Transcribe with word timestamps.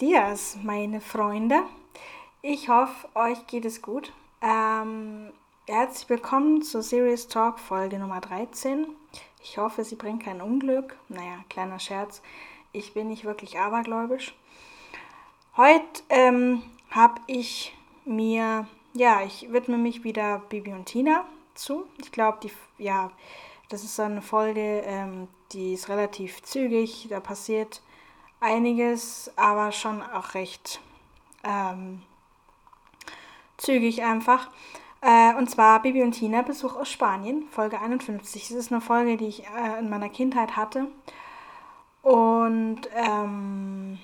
Dias, 0.00 0.56
meine 0.62 1.00
Freunde. 1.00 1.64
Ich 2.40 2.68
hoffe, 2.68 3.08
euch 3.16 3.48
geht 3.48 3.64
es 3.64 3.82
gut. 3.82 4.12
Ähm, 4.40 5.32
herzlich 5.66 6.08
willkommen 6.08 6.62
zur 6.62 6.82
Serious 6.82 7.26
Talk 7.26 7.58
Folge 7.58 7.98
Nummer 7.98 8.20
13. 8.20 8.86
Ich 9.42 9.58
hoffe, 9.58 9.82
sie 9.82 9.96
bringt 9.96 10.22
kein 10.22 10.40
Unglück. 10.40 10.96
Naja, 11.08 11.42
kleiner 11.50 11.80
Scherz. 11.80 12.22
Ich 12.70 12.94
bin 12.94 13.08
nicht 13.08 13.24
wirklich 13.24 13.58
abergläubisch. 13.58 14.36
Heute 15.56 16.02
ähm, 16.10 16.62
habe 16.92 17.20
ich 17.26 17.76
mir, 18.04 18.68
ja, 18.94 19.22
ich 19.22 19.52
widme 19.52 19.78
mich 19.78 20.04
wieder 20.04 20.42
Bibi 20.48 20.74
und 20.74 20.86
Tina 20.86 21.24
zu. 21.56 21.86
Ich 22.00 22.12
glaube, 22.12 22.38
die, 22.44 22.52
ja, 22.80 23.10
das 23.68 23.82
ist 23.82 23.96
so 23.96 24.02
eine 24.02 24.22
Folge, 24.22 24.80
ähm, 24.84 25.26
die 25.50 25.72
ist 25.72 25.88
relativ 25.88 26.40
zügig. 26.44 27.08
Da 27.10 27.18
passiert 27.18 27.82
einiges, 28.40 29.30
aber 29.36 29.72
schon 29.72 30.02
auch 30.02 30.34
recht 30.34 30.80
ähm, 31.44 32.02
zügig 33.56 34.02
einfach. 34.02 34.50
Äh, 35.00 35.34
und 35.34 35.48
zwar 35.50 35.80
Bibi 35.82 36.02
und 36.02 36.12
Tina 36.12 36.42
Besuch 36.42 36.76
aus 36.76 36.90
Spanien, 36.90 37.44
Folge 37.50 37.80
51. 37.80 38.48
Das 38.48 38.56
ist 38.56 38.72
eine 38.72 38.80
Folge, 38.80 39.16
die 39.16 39.26
ich 39.28 39.44
äh, 39.46 39.78
in 39.78 39.88
meiner 39.88 40.08
Kindheit 40.08 40.56
hatte. 40.56 40.88
Und 42.02 42.80
ähm, 42.94 43.98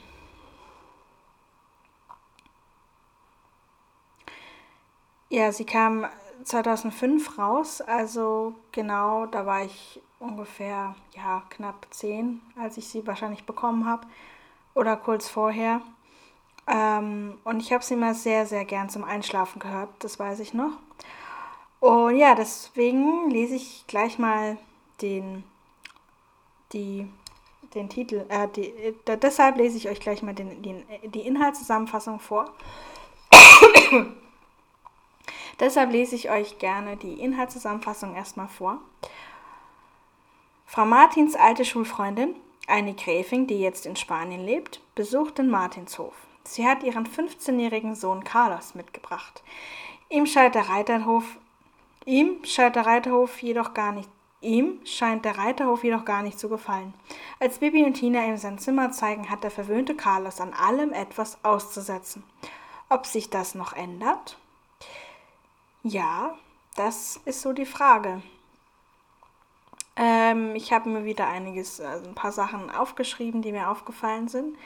ja, 5.30 5.52
sie 5.52 5.64
kam 5.64 6.06
2005 6.44 7.38
raus, 7.38 7.80
also 7.80 8.54
genau, 8.72 9.26
da 9.26 9.46
war 9.46 9.64
ich 9.64 10.00
ungefähr 10.18 10.94
ja, 11.14 11.42
knapp 11.50 11.86
zehn, 11.90 12.40
als 12.56 12.76
ich 12.76 12.88
sie 12.88 13.06
wahrscheinlich 13.06 13.44
bekommen 13.44 13.86
habe 13.86 14.06
oder 14.74 14.96
kurz 14.96 15.28
vorher. 15.28 15.80
Ähm, 16.66 17.38
und 17.44 17.60
ich 17.60 17.72
habe 17.72 17.84
sie 17.84 17.94
immer 17.94 18.14
sehr, 18.14 18.46
sehr 18.46 18.64
gern 18.64 18.88
zum 18.88 19.04
Einschlafen 19.04 19.58
gehört, 19.58 19.90
das 20.00 20.18
weiß 20.18 20.40
ich 20.40 20.54
noch. 20.54 20.72
Und 21.80 22.16
ja, 22.16 22.34
deswegen 22.34 23.30
lese 23.30 23.56
ich 23.56 23.84
gleich 23.86 24.18
mal 24.18 24.56
den, 25.02 25.44
die, 26.72 27.06
den 27.74 27.90
Titel, 27.90 28.24
äh, 28.30 28.48
die, 28.48 28.68
äh, 28.70 29.18
deshalb 29.18 29.58
lese 29.58 29.76
ich 29.76 29.90
euch 29.90 30.00
gleich 30.00 30.22
mal 30.22 30.34
den, 30.34 30.62
den, 30.62 30.82
die 31.04 31.26
Inhaltszusammenfassung 31.26 32.20
vor. 32.20 32.50
deshalb 35.60 35.92
lese 35.92 36.16
ich 36.16 36.30
euch 36.30 36.58
gerne 36.58 36.96
die 36.96 37.20
Inhaltszusammenfassung 37.20 38.14
erstmal 38.14 38.48
vor. 38.48 38.78
Frau 40.74 40.86
Martins 40.86 41.36
alte 41.36 41.64
Schulfreundin, 41.64 42.34
eine 42.66 42.94
Gräfin, 42.94 43.46
die 43.46 43.60
jetzt 43.60 43.86
in 43.86 43.94
Spanien 43.94 44.44
lebt, 44.44 44.80
besucht 44.96 45.38
den 45.38 45.48
Martinshof. 45.48 46.14
Sie 46.42 46.66
hat 46.66 46.82
ihren 46.82 47.06
15-jährigen 47.06 47.94
Sohn 47.94 48.24
Carlos 48.24 48.74
mitgebracht. 48.74 49.44
Ihm 50.08 50.26
scheint 50.26 50.56
der 50.56 50.68
Reiterhof, 50.68 51.36
ihm 52.06 52.44
scheint 52.44 52.74
der 52.74 52.86
Reiterhof 52.86 53.40
jedoch 53.40 53.72
gar 53.72 53.92
nicht 53.92 54.10
Ihm 54.40 54.80
scheint 54.84 55.24
der 55.24 55.38
Reiterhof 55.38 55.84
jedoch 55.84 56.04
gar 56.04 56.24
nicht 56.24 56.40
zu 56.40 56.48
gefallen. 56.48 56.92
Als 57.38 57.58
Bibi 57.58 57.84
und 57.84 57.94
Tina 57.94 58.26
ihm 58.26 58.36
sein 58.36 58.58
Zimmer 58.58 58.90
zeigen, 58.90 59.30
hat 59.30 59.44
der 59.44 59.52
verwöhnte 59.52 59.94
Carlos 59.94 60.40
an 60.40 60.54
allem 60.54 60.92
etwas 60.92 61.38
auszusetzen. 61.44 62.24
Ob 62.88 63.06
sich 63.06 63.30
das 63.30 63.54
noch 63.54 63.74
ändert? 63.74 64.38
Ja, 65.84 66.36
das 66.74 67.20
ist 67.26 67.42
so 67.42 67.52
die 67.52 67.64
Frage. 67.64 68.22
Ähm, 69.96 70.54
ich 70.56 70.72
habe 70.72 70.88
mir 70.88 71.04
wieder 71.04 71.28
einiges, 71.28 71.80
also 71.80 72.08
ein 72.08 72.14
paar 72.14 72.32
Sachen 72.32 72.70
aufgeschrieben, 72.70 73.42
die 73.42 73.52
mir 73.52 73.70
aufgefallen 73.70 74.28
sind. 74.28 74.56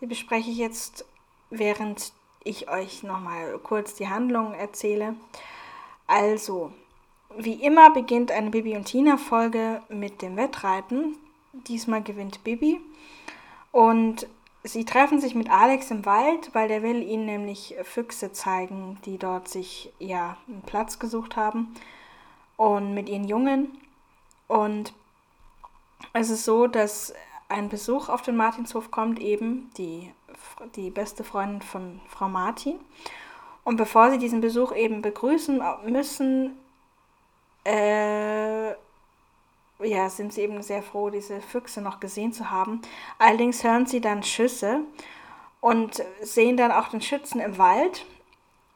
Die 0.00 0.06
bespreche 0.06 0.50
ich 0.50 0.56
jetzt, 0.56 1.04
während 1.50 2.12
ich 2.44 2.70
euch 2.70 3.02
nochmal 3.02 3.58
kurz 3.58 3.94
die 3.94 4.08
Handlung 4.08 4.54
erzähle. 4.54 5.16
Also, 6.06 6.72
wie 7.36 7.62
immer 7.62 7.90
beginnt 7.90 8.32
eine 8.32 8.50
Bibi 8.50 8.76
und 8.76 8.86
Tina 8.86 9.16
Folge 9.16 9.82
mit 9.88 10.22
dem 10.22 10.36
Wettreiten. 10.36 11.16
Diesmal 11.52 12.02
gewinnt 12.02 12.44
Bibi 12.44 12.80
und 13.72 14.26
sie 14.62 14.84
treffen 14.84 15.20
sich 15.20 15.34
mit 15.34 15.50
Alex 15.50 15.90
im 15.90 16.06
Wald, 16.06 16.50
weil 16.54 16.68
der 16.68 16.82
will 16.82 17.02
ihnen 17.02 17.26
nämlich 17.26 17.74
Füchse 17.82 18.32
zeigen, 18.32 18.98
die 19.04 19.18
dort 19.18 19.48
sich 19.48 19.92
ja 19.98 20.36
einen 20.46 20.62
Platz 20.62 20.98
gesucht 20.98 21.36
haben 21.36 21.74
und 22.56 22.94
mit 22.94 23.08
ihren 23.08 23.26
Jungen. 23.26 23.78
Und 24.48 24.92
es 26.12 26.30
ist 26.30 26.44
so, 26.44 26.66
dass 26.66 27.14
ein 27.48 27.68
Besuch 27.68 28.08
auf 28.08 28.22
den 28.22 28.36
Martinshof 28.36 28.90
kommt, 28.90 29.20
eben 29.20 29.70
die, 29.76 30.12
die 30.74 30.90
beste 30.90 31.22
Freundin 31.24 31.62
von 31.62 32.00
Frau 32.08 32.28
Martin. 32.28 32.78
Und 33.64 33.76
bevor 33.76 34.10
sie 34.10 34.18
diesen 34.18 34.40
Besuch 34.40 34.74
eben 34.74 35.02
begrüßen 35.02 35.62
müssen, 35.86 36.58
äh, 37.64 38.70
ja, 39.80 40.10
sind 40.10 40.32
sie 40.32 40.42
eben 40.42 40.62
sehr 40.62 40.82
froh, 40.82 41.10
diese 41.10 41.40
Füchse 41.40 41.80
noch 41.80 42.00
gesehen 42.00 42.32
zu 42.32 42.50
haben. 42.50 42.80
Allerdings 43.18 43.62
hören 43.62 43.86
sie 43.86 44.00
dann 44.00 44.22
Schüsse 44.22 44.80
und 45.60 46.02
sehen 46.22 46.56
dann 46.56 46.72
auch 46.72 46.88
den 46.88 47.02
Schützen 47.02 47.40
im 47.40 47.58
Wald. 47.58 48.04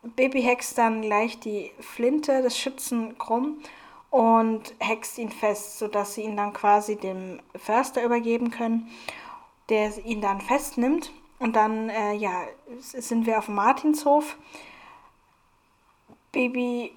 Baby 0.03 0.43
hext 0.43 0.79
dann 0.79 1.03
gleich 1.03 1.41
die 1.41 1.73
Flinte 1.81 2.43
des 2.43 2.59
Schützen 2.59 3.17
krumm 3.19 3.59
und 4.13 4.75
hext 4.79 5.17
ihn 5.17 5.31
fest, 5.31 5.79
sodass 5.79 6.15
sie 6.15 6.23
ihn 6.23 6.37
dann 6.37 6.53
quasi 6.53 6.97
dem 6.97 7.41
Förster 7.57 8.05
übergeben 8.05 8.51
können, 8.51 8.91
der 9.71 9.97
ihn 10.05 10.21
dann 10.21 10.43
festnimmt. 10.43 11.11
Und 11.39 11.57
dann, 11.57 11.89
äh, 11.89 12.13
ja, 12.13 12.31
sind 12.79 13.25
wir 13.25 13.39
auf 13.39 13.47
dem 13.47 13.55
Martinshof. 13.55 14.37
Baby 16.31 16.93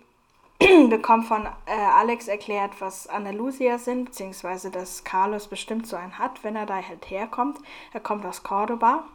bekommt 0.89 1.25
von 1.25 1.45
äh, 1.65 1.71
Alex 1.71 2.27
erklärt, 2.27 2.81
was 2.81 3.07
Andalusier 3.07 3.79
sind, 3.79 4.05
beziehungsweise 4.05 4.69
dass 4.69 5.05
Carlos 5.05 5.47
bestimmt 5.47 5.87
so 5.87 5.95
einen 5.95 6.19
hat, 6.19 6.43
wenn 6.43 6.57
er 6.57 6.65
da 6.65 6.75
halt 6.85 7.09
herkommt. 7.09 7.59
Er 7.93 8.01
kommt 8.01 8.25
aus 8.25 8.43
Cordoba. 8.43 9.05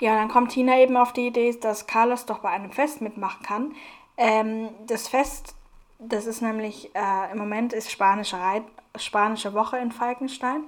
Ja, 0.00 0.14
dann 0.14 0.30
kommt 0.30 0.52
Tina 0.52 0.78
eben 0.78 0.96
auf 0.96 1.12
die 1.12 1.26
Idee, 1.26 1.52
dass 1.60 1.86
Carlos 1.86 2.24
doch 2.24 2.38
bei 2.38 2.48
einem 2.48 2.70
Fest 2.70 3.02
mitmachen 3.02 3.42
kann. 3.42 3.74
Ähm, 4.16 4.70
das 4.86 5.08
Fest 5.08 5.54
das 5.98 6.26
ist 6.26 6.42
nämlich, 6.42 6.94
äh, 6.94 7.32
im 7.32 7.38
Moment 7.38 7.72
ist 7.72 7.90
spanische, 7.90 8.38
Reit 8.38 8.64
spanische 8.96 9.54
Woche 9.54 9.78
in 9.78 9.92
Falkenstein. 9.92 10.64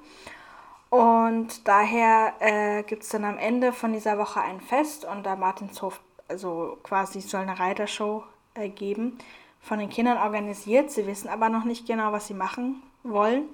Und 0.90 1.66
daher 1.66 2.34
äh, 2.40 2.82
gibt 2.84 3.02
es 3.02 3.08
dann 3.10 3.24
am 3.24 3.38
Ende 3.38 3.72
von 3.72 3.92
dieser 3.92 4.18
Woche 4.18 4.40
ein 4.40 4.60
Fest 4.60 5.04
und 5.04 5.26
der 5.26 5.36
Martinshof, 5.36 6.00
also 6.28 6.78
quasi 6.82 7.20
soll 7.20 7.42
eine 7.42 7.58
Reitershow 7.58 8.24
äh, 8.54 8.68
geben, 8.68 9.18
von 9.60 9.78
den 9.78 9.90
Kindern 9.90 10.18
organisiert. 10.18 10.90
Sie 10.90 11.06
wissen 11.06 11.28
aber 11.28 11.48
noch 11.48 11.64
nicht 11.64 11.86
genau, 11.86 12.12
was 12.12 12.28
sie 12.28 12.34
machen 12.34 12.82
wollen, 13.02 13.44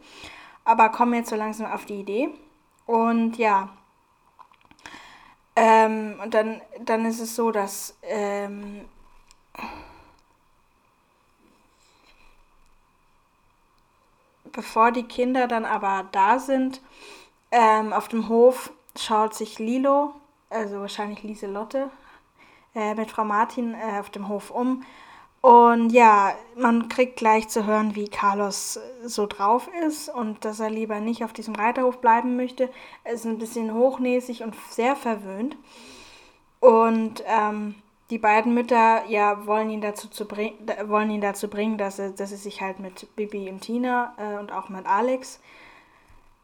aber 0.64 0.90
kommen 0.90 1.14
jetzt 1.14 1.30
so 1.30 1.36
langsam 1.36 1.70
auf 1.70 1.84
die 1.86 2.00
Idee. 2.00 2.28
Und 2.86 3.38
ja, 3.38 3.70
ähm, 5.54 6.18
und 6.22 6.34
dann, 6.34 6.60
dann 6.84 7.04
ist 7.04 7.20
es 7.20 7.36
so, 7.36 7.50
dass 7.50 7.96
ähm, 8.02 8.86
bevor 14.52 14.92
die 14.92 15.04
Kinder 15.04 15.46
dann 15.48 15.64
aber 15.64 16.06
da 16.12 16.38
sind, 16.38 16.80
ähm, 17.50 17.92
auf 17.92 18.08
dem 18.08 18.28
Hof 18.28 18.72
schaut 18.98 19.34
sich 19.34 19.58
Lilo, 19.58 20.12
also 20.50 20.80
wahrscheinlich 20.80 21.22
Lieselotte, 21.22 21.90
äh, 22.74 22.94
mit 22.94 23.10
Frau 23.10 23.24
Martin 23.24 23.74
äh, 23.74 24.00
auf 24.00 24.10
dem 24.10 24.28
Hof 24.28 24.50
um. 24.50 24.84
Und 25.42 25.90
ja, 25.90 26.34
man 26.56 26.88
kriegt 26.88 27.16
gleich 27.16 27.48
zu 27.48 27.66
hören, 27.66 27.96
wie 27.96 28.08
Carlos 28.08 28.78
so 29.04 29.26
drauf 29.26 29.68
ist 29.84 30.08
und 30.08 30.44
dass 30.44 30.60
er 30.60 30.70
lieber 30.70 31.00
nicht 31.00 31.24
auf 31.24 31.32
diesem 31.32 31.56
Reiterhof 31.56 32.00
bleiben 32.00 32.36
möchte. 32.36 32.70
Er 33.02 33.14
ist 33.14 33.26
ein 33.26 33.38
bisschen 33.38 33.74
hochnäsig 33.74 34.44
und 34.44 34.54
sehr 34.70 34.94
verwöhnt. 34.94 35.56
Und 36.60 37.24
ähm, 37.26 37.74
die 38.12 38.18
beiden 38.18 38.52
Mütter 38.52 39.06
ja 39.08 39.46
wollen 39.46 39.70
ihn 39.70 39.80
dazu, 39.80 40.06
zu 40.06 40.28
bring, 40.28 40.52
wollen 40.84 41.10
ihn 41.10 41.22
dazu 41.22 41.48
bringen, 41.48 41.78
dass 41.78 41.98
er, 41.98 42.10
dass 42.10 42.30
er 42.30 42.36
sich 42.36 42.60
halt 42.60 42.78
mit 42.78 43.16
Bibi 43.16 43.48
und 43.48 43.60
Tina 43.60 44.14
äh, 44.18 44.38
und 44.38 44.52
auch 44.52 44.68
mit 44.68 44.84
Alex 44.84 45.40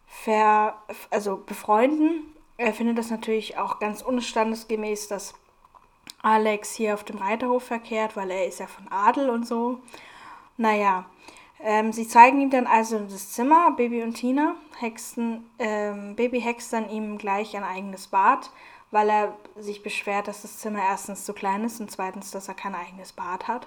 ver, 0.06 0.82
also 1.10 1.36
befreunden. 1.36 2.34
Er 2.56 2.72
findet 2.72 2.96
das 2.96 3.10
natürlich 3.10 3.58
auch 3.58 3.80
ganz 3.80 4.00
unstandesgemäß, 4.00 5.08
dass 5.08 5.34
Alex 6.22 6.72
hier 6.72 6.94
auf 6.94 7.04
dem 7.04 7.18
Reiterhof 7.18 7.64
verkehrt, 7.64 8.16
weil 8.16 8.30
er 8.30 8.46
ist 8.46 8.60
ja 8.60 8.66
von 8.66 8.88
Adel 8.88 9.28
und 9.28 9.46
so. 9.46 9.78
Naja, 10.56 11.04
ähm, 11.60 11.92
sie 11.92 12.08
zeigen 12.08 12.40
ihm 12.40 12.48
dann 12.48 12.66
also 12.66 12.98
das 12.98 13.32
Zimmer, 13.32 13.72
Baby 13.72 14.02
und 14.02 14.14
Tina. 14.14 14.54
Hexen, 14.78 15.50
ähm, 15.58 16.16
Baby 16.16 16.40
hext 16.40 16.72
dann 16.72 16.88
ihm 16.88 17.18
gleich 17.18 17.54
ein 17.58 17.64
eigenes 17.64 18.06
Bad 18.06 18.50
weil 18.90 19.10
er 19.10 19.36
sich 19.56 19.82
beschwert, 19.82 20.28
dass 20.28 20.42
das 20.42 20.58
Zimmer 20.58 20.80
erstens 20.80 21.24
zu 21.24 21.32
klein 21.32 21.64
ist 21.64 21.80
und 21.80 21.90
zweitens, 21.90 22.30
dass 22.30 22.48
er 22.48 22.54
kein 22.54 22.74
eigenes 22.74 23.12
Bad 23.12 23.48
hat. 23.48 23.66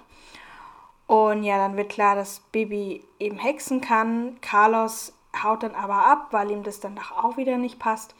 Und 1.06 1.42
ja, 1.42 1.58
dann 1.58 1.76
wird 1.76 1.90
klar, 1.90 2.14
dass 2.14 2.40
Bibi 2.52 3.04
eben 3.18 3.38
hexen 3.38 3.80
kann. 3.80 4.38
Carlos 4.40 5.12
haut 5.42 5.62
dann 5.62 5.74
aber 5.74 6.06
ab, 6.06 6.28
weil 6.30 6.50
ihm 6.50 6.62
das 6.62 6.80
dann 6.80 6.96
doch 6.96 7.12
auch 7.12 7.36
wieder 7.36 7.58
nicht 7.58 7.78
passt. 7.78 8.14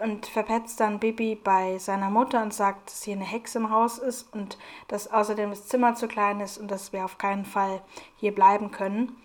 und 0.00 0.26
verpetzt 0.26 0.78
dann 0.78 1.00
Bibi 1.00 1.34
bei 1.34 1.78
seiner 1.78 2.08
Mutter 2.08 2.40
und 2.42 2.54
sagt, 2.54 2.88
dass 2.88 3.02
hier 3.02 3.16
eine 3.16 3.24
Hexe 3.24 3.58
im 3.58 3.70
Haus 3.70 3.98
ist 3.98 4.32
und 4.32 4.58
dass 4.86 5.10
außerdem 5.10 5.50
das 5.50 5.66
Zimmer 5.66 5.96
zu 5.96 6.06
klein 6.06 6.38
ist 6.38 6.58
und 6.58 6.70
dass 6.70 6.92
wir 6.92 7.04
auf 7.04 7.18
keinen 7.18 7.44
Fall 7.44 7.82
hier 8.16 8.32
bleiben 8.32 8.70
können. 8.70 9.16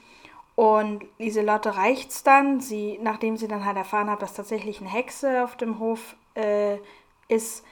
Und 0.56 1.06
Lieselotte 1.20 1.78
reicht's 1.78 2.24
dann, 2.24 2.60
sie, 2.60 3.00
nachdem 3.02 3.38
sie 3.38 3.48
dann 3.48 3.66
halt 3.66 3.78
erfahren 3.78 4.10
hat, 4.10 4.22
dass 4.22 4.34
tatsächlich 4.34 4.80
eine 4.82 4.90
Hexe 4.90 5.44
auf 5.44 5.56
dem 5.56 5.80
Hof 5.80 6.16
äh, 6.36 6.78
ist, 7.28 7.63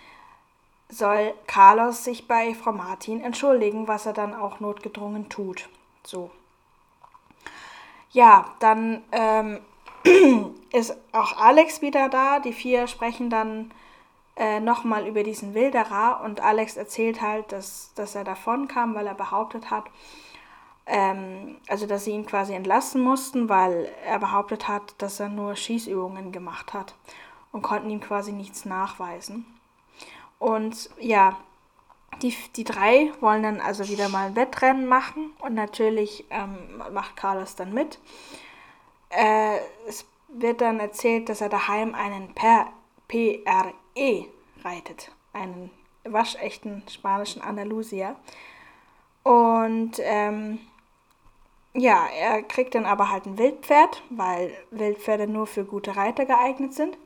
soll 0.89 1.33
Carlos 1.47 2.03
sich 2.03 2.27
bei 2.27 2.53
Frau 2.55 2.71
Martin 2.71 3.21
entschuldigen, 3.21 3.87
was 3.87 4.05
er 4.05 4.13
dann 4.13 4.33
auch 4.33 4.59
notgedrungen 4.59 5.29
tut. 5.29 5.69
So. 6.03 6.31
Ja, 8.11 8.45
dann 8.59 9.03
ähm, 9.11 9.59
ist 10.73 10.95
auch 11.11 11.37
Alex 11.37 11.81
wieder 11.81 12.09
da. 12.09 12.39
Die 12.39 12.53
vier 12.53 12.87
sprechen 12.87 13.29
dann 13.29 13.71
äh, 14.35 14.59
nochmal 14.59 15.05
über 15.07 15.21
diesen 15.23 15.53
Wilderer 15.53 16.21
und 16.23 16.41
Alex 16.41 16.75
erzählt 16.75 17.21
halt, 17.21 17.51
dass, 17.51 17.93
dass 17.93 18.15
er 18.15 18.23
davon 18.23 18.67
kam, 18.67 18.95
weil 18.95 19.05
er 19.05 19.13
behauptet 19.13 19.69
hat, 19.69 19.85
ähm, 20.87 21.57
also 21.67 21.85
dass 21.85 22.05
sie 22.05 22.11
ihn 22.11 22.25
quasi 22.25 22.53
entlassen 22.53 23.01
mussten, 23.01 23.47
weil 23.47 23.91
er 24.05 24.17
behauptet 24.17 24.67
hat, 24.67 24.95
dass 24.97 25.19
er 25.19 25.29
nur 25.29 25.55
Schießübungen 25.55 26.31
gemacht 26.31 26.73
hat 26.73 26.95
und 27.51 27.61
konnten 27.61 27.89
ihm 27.89 28.01
quasi 28.01 28.31
nichts 28.31 28.65
nachweisen. 28.65 29.45
Und 30.37 30.89
ja, 30.99 31.37
die, 32.21 32.35
die 32.55 32.63
drei 32.63 33.11
wollen 33.19 33.43
dann 33.43 33.61
also 33.61 33.87
wieder 33.87 34.09
mal 34.09 34.27
ein 34.27 34.35
Wettrennen 34.35 34.87
machen 34.87 35.31
und 35.39 35.53
natürlich 35.53 36.25
ähm, 36.29 36.81
macht 36.91 37.15
Carlos 37.15 37.55
dann 37.55 37.73
mit. 37.73 37.99
Äh, 39.09 39.57
es 39.87 40.05
wird 40.27 40.61
dann 40.61 40.79
erzählt, 40.79 41.29
dass 41.29 41.41
er 41.41 41.49
daheim 41.49 41.95
einen 41.95 42.33
PRE 42.33 44.25
reitet, 44.63 45.11
einen 45.33 45.71
waschechten 46.03 46.83
spanischen 46.89 47.41
Andalusier. 47.41 48.15
Und 49.23 49.99
ähm, 49.99 50.59
ja, 51.73 52.07
er 52.07 52.43
kriegt 52.43 52.75
dann 52.75 52.85
aber 52.85 53.09
halt 53.09 53.25
ein 53.25 53.37
Wildpferd, 53.37 54.03
weil 54.09 54.51
Wildpferde 54.71 55.27
nur 55.27 55.47
für 55.47 55.65
gute 55.65 55.95
Reiter 55.95 56.25
geeignet 56.25 56.73
sind. 56.73 56.97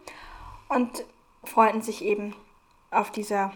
Und 0.74 1.06
freunden 1.44 1.82
sich 1.82 2.04
eben 2.04 2.36
auf 2.90 3.12
dieser 3.12 3.52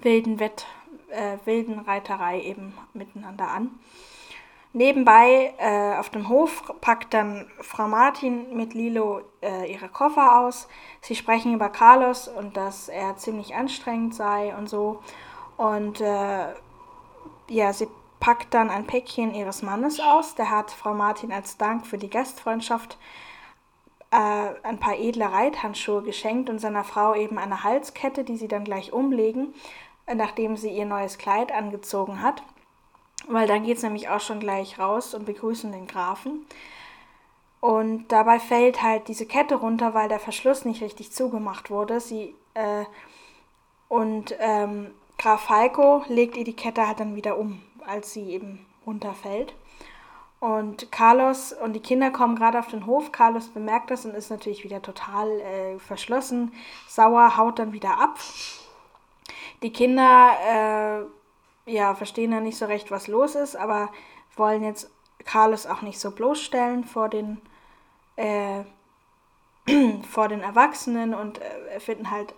wilden 0.00 0.40
Wett, 0.40 0.66
äh, 1.10 1.36
wilden 1.44 1.80
Reiterei 1.80 2.40
eben 2.40 2.76
miteinander 2.94 3.48
an. 3.48 3.70
Nebenbei 4.74 5.52
äh, 5.58 5.98
auf 5.98 6.08
dem 6.08 6.30
Hof 6.30 6.72
packt 6.80 7.12
dann 7.12 7.50
Frau 7.60 7.88
Martin 7.88 8.56
mit 8.56 8.72
Lilo 8.72 9.20
äh, 9.42 9.70
ihre 9.70 9.88
Koffer 9.88 10.40
aus. 10.40 10.66
Sie 11.02 11.14
sprechen 11.14 11.52
über 11.52 11.68
Carlos 11.68 12.26
und 12.26 12.56
dass 12.56 12.88
er 12.88 13.16
ziemlich 13.18 13.54
anstrengend 13.54 14.14
sei 14.14 14.56
und 14.56 14.70
so. 14.70 15.02
Und 15.58 16.00
äh, 16.00 16.46
ja, 17.48 17.72
sie 17.74 17.88
packt 18.18 18.54
dann 18.54 18.70
ein 18.70 18.86
Päckchen 18.86 19.34
ihres 19.34 19.62
Mannes 19.62 20.00
aus. 20.00 20.34
Der 20.36 20.48
hat 20.48 20.70
Frau 20.70 20.94
Martin 20.94 21.32
als 21.32 21.58
Dank 21.58 21.86
für 21.86 21.98
die 21.98 22.08
Gastfreundschaft 22.08 22.94
äh, 22.94 23.31
ein 24.16 24.78
paar 24.78 24.98
edle 24.98 25.32
Reithandschuhe 25.32 26.02
geschenkt 26.02 26.50
und 26.50 26.58
seiner 26.58 26.84
Frau 26.84 27.14
eben 27.14 27.38
eine 27.38 27.64
Halskette, 27.64 28.24
die 28.24 28.36
sie 28.36 28.48
dann 28.48 28.64
gleich 28.64 28.92
umlegen, 28.92 29.54
äh, 30.06 30.14
nachdem 30.14 30.56
sie 30.56 30.70
ihr 30.70 30.84
neues 30.84 31.18
Kleid 31.18 31.52
angezogen 31.52 32.22
hat. 32.22 32.42
Weil 33.28 33.46
dann 33.46 33.64
geht 33.64 33.78
es 33.78 33.82
nämlich 33.82 34.08
auch 34.08 34.20
schon 34.20 34.40
gleich 34.40 34.78
raus 34.78 35.14
und 35.14 35.24
begrüßen 35.24 35.72
den 35.72 35.86
Grafen. 35.86 36.44
Und 37.60 38.08
dabei 38.08 38.40
fällt 38.40 38.82
halt 38.82 39.08
diese 39.08 39.24
Kette 39.24 39.54
runter, 39.54 39.94
weil 39.94 40.08
der 40.08 40.18
Verschluss 40.18 40.64
nicht 40.64 40.82
richtig 40.82 41.12
zugemacht 41.12 41.70
wurde. 41.70 42.00
Sie, 42.00 42.34
äh, 42.54 42.84
und 43.88 44.34
ähm, 44.40 44.90
Graf 45.16 45.42
Falco 45.42 46.02
legt 46.08 46.36
ihr 46.36 46.44
die 46.44 46.56
Kette 46.56 46.86
halt 46.86 46.98
dann 46.98 47.14
wieder 47.14 47.38
um, 47.38 47.62
als 47.86 48.12
sie 48.12 48.30
eben 48.30 48.66
runterfällt. 48.84 49.54
Und 50.42 50.90
Carlos 50.90 51.52
und 51.52 51.72
die 51.72 51.80
Kinder 51.80 52.10
kommen 52.10 52.34
gerade 52.34 52.58
auf 52.58 52.66
den 52.66 52.84
Hof. 52.86 53.12
Carlos 53.12 53.46
bemerkt 53.46 53.92
das 53.92 54.04
und 54.04 54.16
ist 54.16 54.28
natürlich 54.28 54.64
wieder 54.64 54.82
total 54.82 55.30
äh, 55.38 55.78
verschlossen, 55.78 56.52
sauer, 56.88 57.36
haut 57.36 57.60
dann 57.60 57.72
wieder 57.72 58.00
ab. 58.00 58.18
Die 59.62 59.72
Kinder 59.72 61.06
äh, 61.64 61.72
ja, 61.72 61.94
verstehen 61.94 62.32
ja 62.32 62.40
nicht 62.40 62.58
so 62.58 62.64
recht, 62.64 62.90
was 62.90 63.06
los 63.06 63.36
ist, 63.36 63.54
aber 63.54 63.92
wollen 64.34 64.64
jetzt 64.64 64.90
Carlos 65.24 65.64
auch 65.64 65.82
nicht 65.82 66.00
so 66.00 66.10
bloßstellen 66.10 66.82
vor 66.82 67.08
den, 67.08 67.40
äh, 68.16 68.64
vor 70.10 70.26
den 70.26 70.40
Erwachsenen 70.40 71.14
und 71.14 71.40
äh, 71.40 71.78
finden 71.78 72.10
halt 72.10 72.34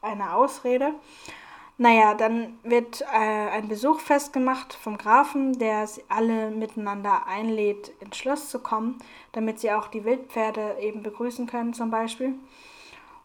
eine 0.00 0.32
Ausrede. 0.32 0.94
Naja, 1.78 2.14
dann 2.14 2.58
wird 2.62 3.02
äh, 3.02 3.50
ein 3.50 3.68
Besuch 3.68 4.00
festgemacht 4.00 4.72
vom 4.72 4.96
Grafen, 4.96 5.58
der 5.58 5.86
sie 5.86 6.02
alle 6.08 6.50
miteinander 6.50 7.26
einlädt, 7.26 7.92
ins 8.00 8.16
Schloss 8.16 8.48
zu 8.48 8.60
kommen, 8.60 8.98
damit 9.32 9.60
sie 9.60 9.70
auch 9.72 9.88
die 9.88 10.04
Wildpferde 10.04 10.76
eben 10.80 11.02
begrüßen 11.02 11.46
können 11.46 11.74
zum 11.74 11.90
Beispiel. 11.90 12.34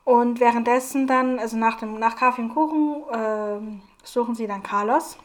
Und 0.03 0.41
währenddessen 0.41 1.07
dann, 1.07 1.39
also 1.39 1.55
nach, 1.55 1.77
dem, 1.77 1.97
nach 1.97 2.17
Kaffee 2.17 2.41
und 2.41 2.53
Kuchen, 2.53 3.03
äh, 3.09 4.05
suchen 4.05 4.35
sie 4.35 4.47
dann 4.47 4.63
Carlos. 4.63 5.17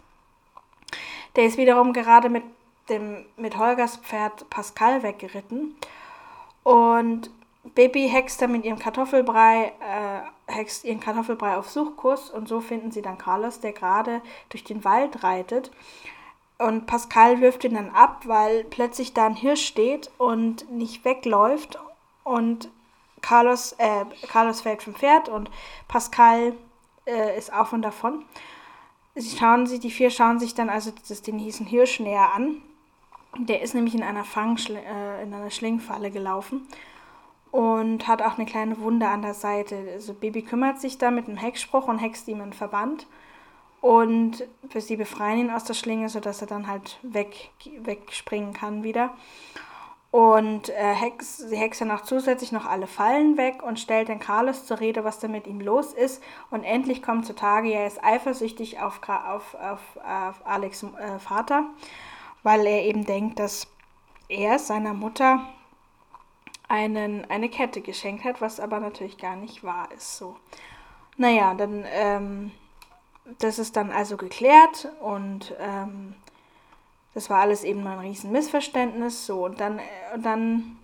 Der 1.35 1.47
ist 1.47 1.59
wiederum 1.59 1.93
gerade 1.93 2.29
mit, 2.29 2.45
dem, 2.89 3.27
mit 3.37 3.59
Holgers 3.59 3.97
Pferd 3.97 4.49
Pascal 4.51 5.03
weggeritten. 5.03 5.75
Und 6.63 7.31
Baby 7.75 8.09
hext 8.09 8.41
dann 8.41 8.53
mit 8.53 8.65
ihrem 8.65 8.79
Kartoffelbrei, 8.79 9.73
äh, 9.81 10.36
hext 10.47 10.85
ihren 10.85 11.01
Kartoffelbrei 11.01 11.57
auf 11.57 11.69
Suchkurs 11.69 12.31
und 12.31 12.49
so 12.49 12.61
finden 12.61 12.93
sie 12.93 13.03
dann 13.03 13.19
Carlos, 13.19 13.61
der 13.61 13.73
gerade 13.73 14.23
durch 14.49 14.65
den 14.65 14.85
Wald 14.85 15.23
reitet. 15.23 15.71
Und 16.59 16.87
Pascal 16.87 17.41
wirft 17.41 17.65
ihn 17.65 17.75
dann 17.75 17.91
ab, 17.91 18.23
weil 18.25 18.65
plötzlich 18.65 19.13
da 19.13 19.27
ein 19.27 19.35
Hirsch 19.35 19.67
steht 19.67 20.11
und 20.17 20.71
nicht 20.71 21.05
wegläuft. 21.05 21.79
Und 22.25 22.71
Carlos, 23.21 23.73
äh, 23.79 24.07
Carlos 24.29 24.63
fällt 24.63 24.83
vom 24.83 24.95
Pferd 24.95 25.29
und 25.29 25.51
Pascal 25.89 26.55
äh, 27.07 27.37
ist 27.37 27.53
auf 27.53 27.73
und 27.73 27.83
davon. 27.83 28.25
Sie 29.15 29.37
schauen 29.37 29.67
sich, 29.67 29.81
die 29.81 29.91
vier 29.91 30.11
schauen 30.11 30.39
sich 30.39 30.55
dann 30.55 30.71
also 30.71 30.93
das, 31.09 31.23
den 31.23 31.39
diesen 31.39 31.67
Hirsch 31.67 32.01
näher 32.01 32.33
an. 32.35 32.63
Der 33.39 33.61
ist 33.61 33.75
nämlich 33.75 33.95
in 33.95 34.03
einer 34.03 34.25
Fangschl 34.25 34.77
äh, 34.77 35.23
in 35.23 35.35
einer 35.35 35.51
Schlingfalle 35.51 36.11
gelaufen 36.11 36.67
und 37.57 38.07
hat 38.07 38.21
auch 38.21 38.37
eine 38.37 38.45
kleine 38.45 38.79
Wunde 38.81 39.09
an 39.09 39.23
der 39.23 39.33
Seite. 39.33 39.79
Also 39.95 40.13
Baby 40.13 40.43
kümmert 40.43 40.79
sich 40.79 40.99
da 40.99 41.11
mit 41.11 41.27
einem 41.27 41.39
Hexspruch 41.39 41.89
und 41.89 41.97
hext 41.97 42.29
ihm 42.29 42.43
einen 42.43 42.53
Verband 42.53 43.07
und 43.81 44.45
sie 44.75 44.97
befreien 44.97 45.39
ihn 45.39 45.51
aus 45.51 45.65
der 45.65 45.73
Schlinge, 45.73 46.11
sodass 46.11 46.43
er 46.43 46.49
dann 46.49 46.67
halt 46.67 46.99
weg, 47.01 47.53
wegspringen 47.81 48.53
kann 48.53 48.83
wieder. 48.83 49.15
Und 50.11 50.69
äh, 50.69 50.93
Hex, 50.95 51.39
sie 51.39 51.57
hext 51.57 51.81
dann 51.81 51.91
auch 51.91 52.03
zusätzlich 52.03 52.53
noch 52.53 52.67
alle 52.67 52.87
Fallen 52.87 53.39
weg 53.39 53.63
und 53.63 53.81
stellt 53.81 54.09
den 54.09 54.21
Carlos 54.21 54.67
zur 54.67 54.81
Rede, 54.81 55.05
was 55.05 55.19
da 55.19 55.29
mit 55.29 55.47
ihm 55.47 55.63
los 55.63 55.95
ist. 55.95 56.23
Und 56.51 56.63
endlich 56.63 57.03
kommt 57.03 57.25
zutage, 57.25 57.73
er 57.73 57.87
ist 57.87 58.05
eifersüchtig 58.05 58.81
auf, 58.81 59.01
auf, 59.09 59.55
auf, 59.55 59.81
auf 59.97 60.47
Alex 60.47 60.83
äh, 60.83 61.19
Vater, 61.21 61.65
weil 62.43 62.67
er 62.67 62.85
eben 62.85 63.07
denkt, 63.07 63.39
dass 63.39 63.67
er 64.29 64.59
seiner 64.59 64.93
Mutter 64.93 65.41
einen, 66.69 67.25
eine 67.31 67.49
Kette 67.49 67.81
geschenkt 67.81 68.25
hat, 68.25 68.41
was 68.41 68.61
aber 68.61 68.81
natürlich 68.81 69.19
gar 69.19 69.37
nicht 69.37 69.63
wahr 69.63 69.89
ist. 69.97 70.19
So. 70.19 70.37
Naja, 71.17 71.55
dann, 71.55 71.85
ähm, 71.91 72.51
das 73.39 73.59
ist 73.59 73.77
dann 73.77 73.91
also 73.91 74.17
geklärt 74.17 74.89
und 75.01 75.55
ähm, 75.59 76.15
das 77.15 77.31
war 77.31 77.41
alles 77.41 77.65
eben 77.65 77.87
ein 77.87 77.99
riesen 77.99 78.33
Missverständnis. 78.33 79.27
So, 79.27 79.45
und 79.45 79.61
dann, 79.61 79.81
und 80.15 80.25
dann 80.25 80.77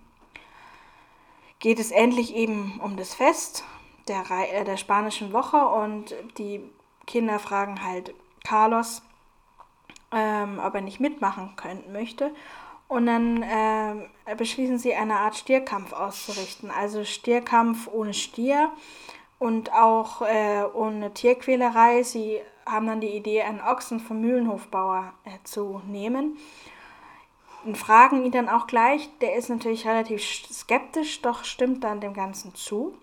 geht 1.58 1.78
es 1.78 1.90
endlich 1.90 2.34
eben 2.34 2.80
um 2.82 2.96
das 2.96 3.14
Fest 3.14 3.64
der, 4.08 4.24
äh, 4.30 4.64
der 4.64 4.76
spanischen 4.76 5.32
Woche 5.32 5.58
und 5.58 6.14
die 6.38 6.60
Kinder 7.06 7.38
fragen 7.38 7.84
halt 7.84 8.14
Carlos, 8.44 9.02
ähm, 10.10 10.60
ob 10.64 10.74
er 10.74 10.80
nicht 10.80 11.00
mitmachen 11.00 11.54
können 11.56 11.92
möchte. 11.92 12.34
Und 12.92 13.06
dann 13.06 13.42
äh, 13.42 14.34
beschließen 14.36 14.76
sie, 14.76 14.94
eine 14.94 15.16
Art 15.16 15.34
Stierkampf 15.34 15.94
auszurichten. 15.94 16.70
Also 16.70 17.04
Stierkampf 17.04 17.88
ohne 17.90 18.12
Stier 18.12 18.70
und 19.38 19.72
auch 19.72 20.20
äh, 20.20 20.64
ohne 20.74 21.14
Tierquälerei. 21.14 22.02
Sie 22.02 22.38
haben 22.66 22.86
dann 22.86 23.00
die 23.00 23.16
Idee, 23.16 23.44
einen 23.44 23.62
Ochsen 23.62 23.98
vom 23.98 24.20
Mühlenhofbauer 24.20 25.14
äh, 25.24 25.30
zu 25.42 25.80
nehmen. 25.86 26.36
Und 27.64 27.78
fragen 27.78 28.26
ihn 28.26 28.30
dann 28.30 28.50
auch 28.50 28.66
gleich, 28.66 29.08
der 29.22 29.36
ist 29.36 29.48
natürlich 29.48 29.86
relativ 29.86 30.22
skeptisch, 30.22 31.22
doch 31.22 31.44
stimmt 31.44 31.84
dann 31.84 32.02
dem 32.02 32.12
Ganzen 32.12 32.54
zu. 32.54 32.94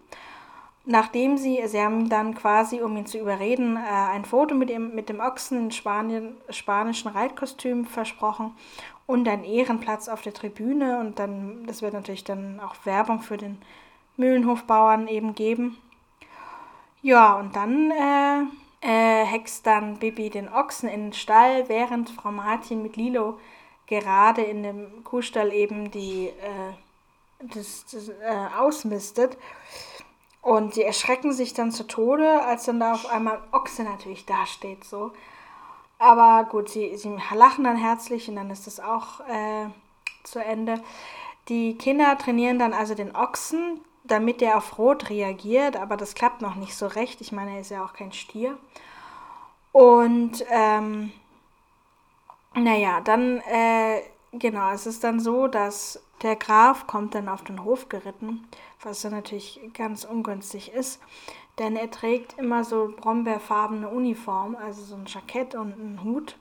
Nachdem 0.85 1.35
sie, 1.35 1.63
sie 1.65 1.81
haben 1.81 2.09
dann 2.09 2.35
quasi, 2.35 2.79
um 2.81 2.95
ihn 2.95 3.07
zu 3.07 3.17
überreden, 3.17 3.75
äh, 3.75 3.79
ein 3.79 4.23
Foto 4.23 4.53
mit 4.53 4.69
dem, 4.69 4.93
mit 4.93 5.09
dem 5.09 5.19
Ochsen 5.19 5.57
in 5.57 5.71
Spanien, 5.71 6.37
spanischen 6.51 7.09
Reitkostüm 7.09 7.85
versprochen 7.85 8.53
und 9.09 9.27
einen 9.27 9.43
Ehrenplatz 9.43 10.07
auf 10.07 10.21
der 10.21 10.35
Tribüne 10.35 10.99
und 10.99 11.17
dann, 11.17 11.65
das 11.65 11.81
wird 11.81 11.93
natürlich 11.93 12.25
dann 12.25 12.59
auch 12.59 12.75
Werbung 12.83 13.21
für 13.21 13.37
den 13.37 13.57
Mühlenhofbauern 14.17 15.07
eben 15.07 15.33
geben. 15.33 15.79
Ja, 17.01 17.33
und 17.39 17.55
dann 17.55 17.89
äh, 17.89 18.87
äh, 18.87 19.25
hext 19.25 19.65
dann 19.65 19.97
Bibi 19.97 20.29
den 20.29 20.47
Ochsen 20.47 20.87
in 20.87 21.05
den 21.05 21.13
Stall, 21.13 21.67
während 21.69 22.11
Frau 22.11 22.29
Martin 22.29 22.83
mit 22.83 22.97
Lilo 22.97 23.39
gerade 23.87 24.43
in 24.43 24.61
dem 24.61 25.03
Kuhstall 25.03 25.53
eben 25.53 25.89
die 25.89 26.27
äh, 26.27 26.73
das, 27.39 27.85
das 27.91 28.09
äh, 28.09 28.47
ausmistet. 28.59 29.39
Und 30.43 30.75
sie 30.75 30.83
erschrecken 30.83 31.33
sich 31.33 31.55
dann 31.55 31.71
zu 31.71 31.87
Tode, 31.87 32.43
als 32.43 32.65
dann 32.65 32.79
da 32.79 32.93
auf 32.93 33.07
einmal 33.07 33.41
Ochse 33.53 33.81
natürlich 33.81 34.27
dasteht. 34.27 34.83
So. 34.83 35.13
Aber 35.99 36.45
gut, 36.49 36.69
sie, 36.69 36.95
sie 36.95 37.15
lachen 37.33 37.65
dann 37.65 37.75
herzlich 37.75 38.29
und 38.29 38.37
dann 38.37 38.49
ist 38.49 38.67
das 38.67 38.79
auch 38.79 39.19
äh, 39.27 39.67
zu 40.23 40.39
Ende. 40.39 40.81
Die 41.49 41.77
Kinder 41.77 42.17
trainieren 42.17 42.57
dann 42.57 42.73
also 42.73 42.95
den 42.95 43.15
Ochsen, 43.15 43.81
damit 44.05 44.41
er 44.41 44.57
auf 44.57 44.77
Rot 44.77 45.09
reagiert, 45.09 45.75
aber 45.75 45.97
das 45.97 46.15
klappt 46.15 46.41
noch 46.41 46.55
nicht 46.55 46.75
so 46.75 46.87
recht. 46.87 47.21
Ich 47.21 47.31
meine, 47.31 47.55
er 47.55 47.61
ist 47.61 47.71
ja 47.71 47.83
auch 47.83 47.93
kein 47.93 48.13
Stier. 48.13 48.57
Und 49.73 50.43
ähm, 50.49 51.11
naja, 52.55 53.01
dann, 53.01 53.39
äh, 53.41 54.01
genau, 54.31 54.71
es 54.71 54.87
ist 54.87 55.03
dann 55.03 55.19
so, 55.19 55.47
dass 55.47 56.01
der 56.21 56.35
Graf 56.37 56.87
kommt 56.87 57.13
dann 57.15 57.29
auf 57.29 57.43
den 57.43 57.63
Hof 57.63 57.89
geritten, 57.89 58.47
was 58.81 59.01
dann 59.01 59.11
natürlich 59.11 59.59
ganz 59.73 60.05
ungünstig 60.05 60.71
ist, 60.73 61.01
denn 61.59 61.75
er 61.75 61.91
trägt 61.91 62.39
immer 62.39 62.63
so 62.63 62.93
brombeerfarbene 62.95 63.89
Uniform, 63.89 64.55
also 64.55 64.81
so 64.81 64.95
ein 64.95 65.05
Jackett 65.05 65.55
und 65.55 65.73
einen 65.73 66.03
Hut, 66.03 66.37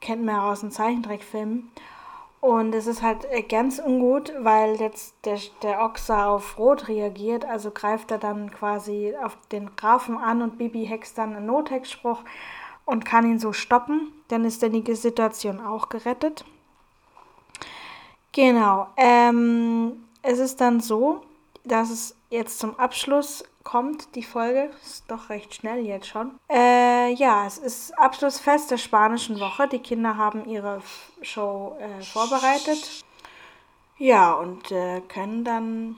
kennt 0.00 0.24
man 0.24 0.36
ja 0.36 0.50
aus 0.50 0.60
den 0.60 0.70
Zeichentrickfilmen. 0.70 1.70
Und 2.40 2.74
es 2.74 2.86
ist 2.86 3.02
halt 3.02 3.26
äh, 3.30 3.42
ganz 3.42 3.78
ungut, 3.78 4.32
weil 4.38 4.80
jetzt 4.80 5.14
der, 5.26 5.38
der 5.62 5.82
Ochse 5.82 6.16
auf 6.16 6.58
Rot 6.58 6.88
reagiert, 6.88 7.44
also 7.44 7.70
greift 7.70 8.10
er 8.10 8.18
dann 8.18 8.50
quasi 8.50 9.14
auf 9.22 9.36
den 9.52 9.76
Grafen 9.76 10.16
an 10.16 10.40
und 10.40 10.56
Bibi 10.56 10.86
hext 10.86 11.18
dann 11.18 11.36
einen 11.36 11.46
Nothexspruch 11.46 12.20
und 12.86 13.04
kann 13.04 13.26
ihn 13.26 13.38
so 13.38 13.52
stoppen. 13.52 14.12
Dann 14.28 14.46
ist 14.46 14.62
die 14.62 14.94
Situation 14.94 15.60
auch 15.60 15.90
gerettet. 15.90 16.46
Genau. 18.32 18.86
Ähm, 18.96 20.04
es 20.22 20.38
ist 20.38 20.62
dann 20.62 20.80
so, 20.80 21.22
dass 21.64 21.90
es 21.90 22.16
jetzt 22.30 22.58
zum 22.58 22.78
Abschluss 22.78 23.44
kommt, 23.62 24.14
die 24.14 24.22
Folge. 24.22 24.70
Ist 24.82 25.04
doch 25.08 25.28
recht 25.28 25.54
schnell 25.54 25.84
jetzt 25.84 26.08
schon. 26.08 26.38
Äh, 26.48 27.12
ja, 27.14 27.46
es 27.46 27.58
ist 27.58 27.98
Abschlussfest 27.98 28.70
der 28.70 28.78
spanischen 28.78 29.40
Woche. 29.40 29.68
Die 29.68 29.78
Kinder 29.78 30.16
haben 30.16 30.44
ihre 30.46 30.82
Show 31.22 31.76
äh, 31.78 32.02
vorbereitet. 32.02 33.04
Ja, 33.98 34.32
und 34.32 34.70
äh, 34.70 35.02
können 35.02 35.44
dann 35.44 35.96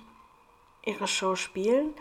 ihre 0.84 1.06
Show 1.06 1.36
spielen. 1.36 1.94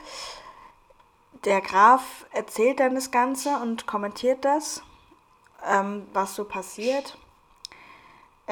Der 1.46 1.62
Graf 1.62 2.26
erzählt 2.32 2.80
dann 2.80 2.96
das 2.96 3.12
Ganze 3.12 3.58
und 3.58 3.88
kommentiert 3.88 4.46
das, 4.46 4.84
ähm, 5.68 6.08
was 6.14 6.36
so 6.36 6.44
passiert. 6.44 7.18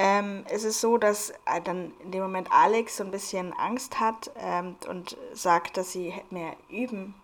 Ähm, 0.01 0.45
es 0.47 0.63
ist 0.63 0.79
so, 0.79 0.97
dass 0.97 1.31
äh, 1.43 1.59
dann 1.61 1.91
in 1.99 2.11
dem 2.11 2.21
Moment 2.21 2.49
Alex 2.53 2.95
so 2.95 3.03
ein 3.03 3.11
bisschen 3.11 3.51
Angst 3.51 3.99
hat 3.99 4.31
ähm, 4.37 4.77
und 4.87 5.17
sagt, 5.33 5.75
dass 5.75 5.91
sie 5.91 6.13
mehr 6.29 6.55
üben, 6.69 7.15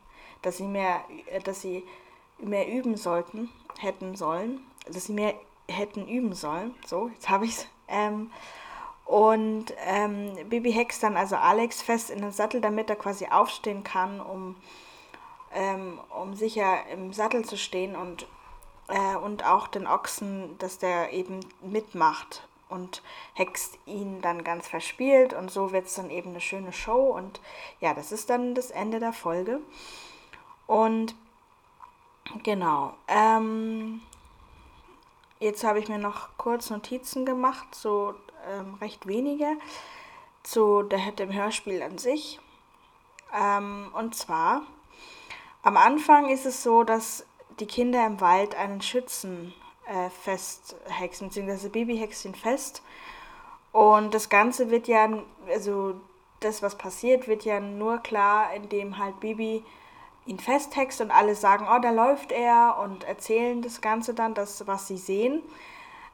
dass 0.41 0.57
sie 0.57 0.67
mehr, 0.67 0.99
äh, 1.27 1.39
dass 1.39 1.61
sie 1.61 1.85
mehr 2.37 2.67
üben 2.67 2.97
sollten, 2.97 3.49
hätten 3.79 4.17
sollen, 4.17 4.59
dass 4.91 5.05
sie 5.05 5.13
mehr 5.13 5.35
hätten 5.69 6.05
üben 6.05 6.33
sollen. 6.33 6.75
So, 6.85 7.07
jetzt 7.13 7.29
habe 7.29 7.45
ich 7.45 7.51
es. 7.51 7.67
Ähm, 7.87 8.29
und 9.05 9.67
ähm, 9.85 10.33
Bibi 10.49 10.73
hext 10.73 11.01
dann 11.01 11.15
also 11.15 11.37
Alex 11.37 11.81
fest 11.81 12.09
in 12.09 12.19
den 12.19 12.33
Sattel, 12.33 12.59
damit 12.59 12.89
er 12.89 12.97
quasi 12.97 13.27
aufstehen 13.27 13.85
kann, 13.85 14.19
um, 14.19 14.57
ähm, 15.53 16.01
um 16.09 16.35
sicher 16.35 16.85
im 16.91 17.13
Sattel 17.13 17.45
zu 17.45 17.55
stehen 17.55 17.95
und, 17.95 18.27
äh, 18.89 19.15
und 19.15 19.45
auch 19.45 19.69
den 19.69 19.87
Ochsen, 19.87 20.57
dass 20.57 20.77
der 20.77 21.13
eben 21.13 21.39
mitmacht 21.61 22.45
und 22.69 23.01
hext 23.33 23.77
ihn 23.85 24.21
dann 24.21 24.43
ganz 24.43 24.67
verspielt 24.67 25.33
und 25.33 25.51
so 25.51 25.71
wird 25.71 25.85
es 25.85 25.95
dann 25.95 26.09
eben 26.09 26.31
eine 26.31 26.41
schöne 26.41 26.73
Show 26.73 27.15
und 27.15 27.39
ja, 27.79 27.93
das 27.93 28.11
ist 28.11 28.29
dann 28.29 28.55
das 28.55 28.71
Ende 28.71 28.99
der 28.99 29.13
Folge. 29.13 29.61
Und 30.67 31.15
genau, 32.43 32.93
ähm, 33.07 34.01
jetzt 35.39 35.63
habe 35.63 35.79
ich 35.79 35.87
mir 35.87 35.99
noch 35.99 36.29
kurz 36.37 36.69
Notizen 36.69 37.25
gemacht, 37.25 37.73
so 37.75 38.15
ähm, 38.49 38.75
recht 38.75 39.07
wenige, 39.07 39.57
zu 40.43 40.83
der, 40.83 41.11
dem 41.11 41.31
Hörspiel 41.31 41.81
an 41.81 41.97
sich. 41.97 42.39
Ähm, 43.33 43.91
und 43.93 44.15
zwar, 44.15 44.63
am 45.63 45.77
Anfang 45.77 46.29
ist 46.29 46.45
es 46.45 46.63
so, 46.63 46.83
dass 46.83 47.25
die 47.59 47.65
Kinder 47.65 48.05
im 48.05 48.21
Wald 48.21 48.55
einen 48.55 48.81
Schützen 48.81 49.53
äh, 49.87 50.09
festhexen, 50.09 51.27
beziehungsweise 51.27 51.69
Baby 51.69 51.97
hext 51.97 52.25
ihn 52.25 52.35
fest. 52.35 52.81
Und 53.71 54.13
das 54.13 54.29
Ganze 54.29 54.71
wird 54.71 54.87
ja, 54.87 55.09
also 55.49 55.95
das, 56.39 56.61
was 56.61 56.77
passiert, 56.77 57.27
wird 57.27 57.43
ja 57.43 57.59
nur 57.59 57.99
klar, 57.99 58.53
indem 58.53 58.97
halt 58.97 59.19
Bibi 59.19 59.63
ihn 60.25 60.39
festhext 60.39 61.01
und 61.01 61.11
alle 61.11 61.35
sagen, 61.35 61.67
oh, 61.69 61.79
da 61.79 61.91
läuft 61.91 62.31
er 62.31 62.77
und 62.83 63.03
erzählen 63.03 63.61
das 63.61 63.81
Ganze 63.81 64.13
dann, 64.13 64.33
das, 64.33 64.65
was 64.67 64.87
sie 64.87 64.97
sehen. 64.97 65.41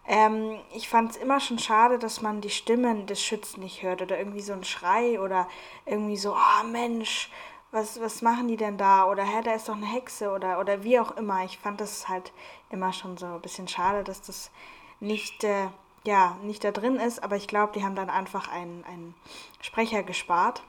Ähm, 0.07 0.59
ich 0.73 0.89
fand 0.89 1.11
es 1.11 1.17
immer 1.17 1.39
schon 1.39 1.59
schade, 1.59 1.99
dass 1.99 2.21
man 2.21 2.41
die 2.41 2.49
Stimmen 2.49 3.05
des 3.05 3.21
Schützen 3.21 3.61
nicht 3.61 3.83
hört 3.83 4.01
oder 4.01 4.17
irgendwie 4.17 4.41
so 4.41 4.53
ein 4.53 4.63
Schrei 4.63 5.19
oder 5.19 5.47
irgendwie 5.85 6.17
so, 6.17 6.33
oh 6.33 6.67
Mensch, 6.67 7.29
was, 7.71 7.99
was 8.01 8.21
machen 8.21 8.47
die 8.47 8.57
denn 8.57 8.77
da? 8.77 9.05
Oder 9.05 9.23
hä, 9.23 9.41
da 9.43 9.53
ist 9.53 9.69
doch 9.69 9.75
eine 9.75 9.85
Hexe 9.85 10.31
oder, 10.31 10.59
oder 10.59 10.83
wie 10.83 10.99
auch 10.99 11.11
immer. 11.17 11.43
Ich 11.45 11.57
fand 11.57 11.79
das 11.79 12.09
halt 12.09 12.31
immer 12.69 12.93
schon 12.93 13.17
so 13.17 13.25
ein 13.25 13.41
bisschen 13.41 13.67
schade, 13.67 14.03
dass 14.03 14.21
das 14.21 14.51
nicht, 14.99 15.43
äh, 15.43 15.67
ja, 16.03 16.37
nicht 16.43 16.63
da 16.63 16.71
drin 16.71 16.97
ist, 16.97 17.23
aber 17.23 17.37
ich 17.37 17.47
glaube, 17.47 17.73
die 17.73 17.83
haben 17.83 17.95
dann 17.95 18.09
einfach 18.09 18.51
einen, 18.51 18.83
einen 18.85 19.15
Sprecher 19.61 20.03
gespart. 20.03 20.61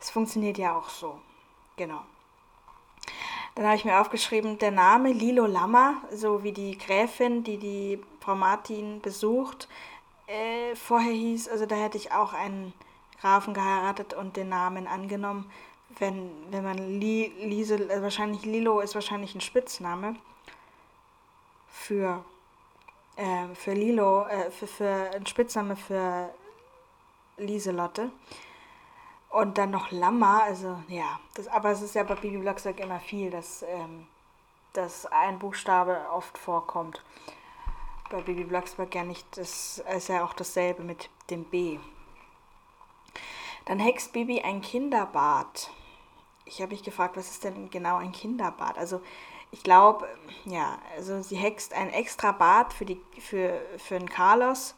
Es 0.00 0.10
funktioniert 0.10 0.58
ja 0.58 0.76
auch 0.76 0.88
so. 0.88 1.20
Genau. 1.76 2.00
Dann 3.54 3.66
habe 3.66 3.76
ich 3.76 3.84
mir 3.84 4.00
aufgeschrieben, 4.00 4.58
der 4.58 4.72
Name 4.72 5.12
Lilo 5.12 5.46
Lama, 5.46 5.94
so 6.10 6.42
wie 6.42 6.52
die 6.52 6.76
Gräfin, 6.76 7.44
die 7.44 7.58
die 7.58 8.02
Frau 8.20 8.34
Martin 8.34 9.00
besucht, 9.00 9.68
äh, 10.26 10.74
vorher 10.74 11.12
hieß, 11.12 11.48
also 11.48 11.66
da 11.66 11.76
hätte 11.76 11.98
ich 11.98 12.10
auch 12.10 12.32
einen 12.32 12.72
Grafen 13.20 13.54
geheiratet 13.54 14.14
und 14.14 14.36
den 14.36 14.48
Namen 14.48 14.88
angenommen 14.88 15.50
wenn, 15.98 16.30
wenn 16.50 16.64
man 16.64 16.78
Li, 16.78 17.32
Lise, 17.38 17.76
äh, 17.76 18.02
wahrscheinlich 18.02 18.44
Lilo 18.44 18.80
ist 18.80 18.94
wahrscheinlich 18.94 19.34
ein 19.34 19.40
Spitzname 19.40 20.16
für, 21.68 22.24
äh, 23.16 23.54
für 23.54 23.72
Lilo, 23.72 24.26
äh, 24.26 24.50
für, 24.50 24.66
für 24.66 25.10
ein 25.14 25.26
Spitzname 25.26 25.76
für 25.76 26.30
Lieselotte. 27.36 28.10
Und 29.30 29.58
dann 29.58 29.72
noch 29.72 29.90
Lama, 29.90 30.40
also 30.40 30.78
ja, 30.88 31.18
das, 31.34 31.48
aber 31.48 31.70
es 31.70 31.82
ist 31.82 31.96
ja 31.96 32.04
bei 32.04 32.14
Bibi 32.14 32.38
Blocksberg 32.38 32.78
immer 32.78 33.00
viel, 33.00 33.30
dass, 33.30 33.64
ähm, 33.64 34.06
dass 34.74 35.06
ein 35.06 35.40
Buchstabe 35.40 36.06
oft 36.12 36.38
vorkommt. 36.38 37.02
Bei 38.10 38.20
Bibi 38.22 38.44
Blocksberg 38.44 38.94
ja 38.94 39.02
nicht, 39.02 39.26
das 39.36 39.82
ist 39.96 40.08
ja 40.08 40.24
auch 40.24 40.34
dasselbe 40.34 40.84
mit 40.84 41.10
dem 41.30 41.44
B. 41.44 41.80
Dann 43.64 43.80
hext 43.80 44.12
Bibi 44.12 44.40
ein 44.42 44.60
Kinderbad 44.60 45.70
ich 46.44 46.60
habe 46.60 46.72
mich 46.72 46.82
gefragt, 46.82 47.16
was 47.16 47.30
ist 47.30 47.44
denn 47.44 47.70
genau 47.70 47.96
ein 47.96 48.12
Kinderbad? 48.12 48.78
Also 48.78 49.00
ich 49.50 49.62
glaube, 49.62 50.08
ja, 50.44 50.78
also 50.96 51.22
sie 51.22 51.36
hext 51.36 51.74
ein 51.74 51.90
extra 51.90 52.32
Bad 52.32 52.72
für, 52.72 52.84
die, 52.84 53.00
für, 53.20 53.60
für 53.78 53.98
den 53.98 54.08
Carlos 54.08 54.74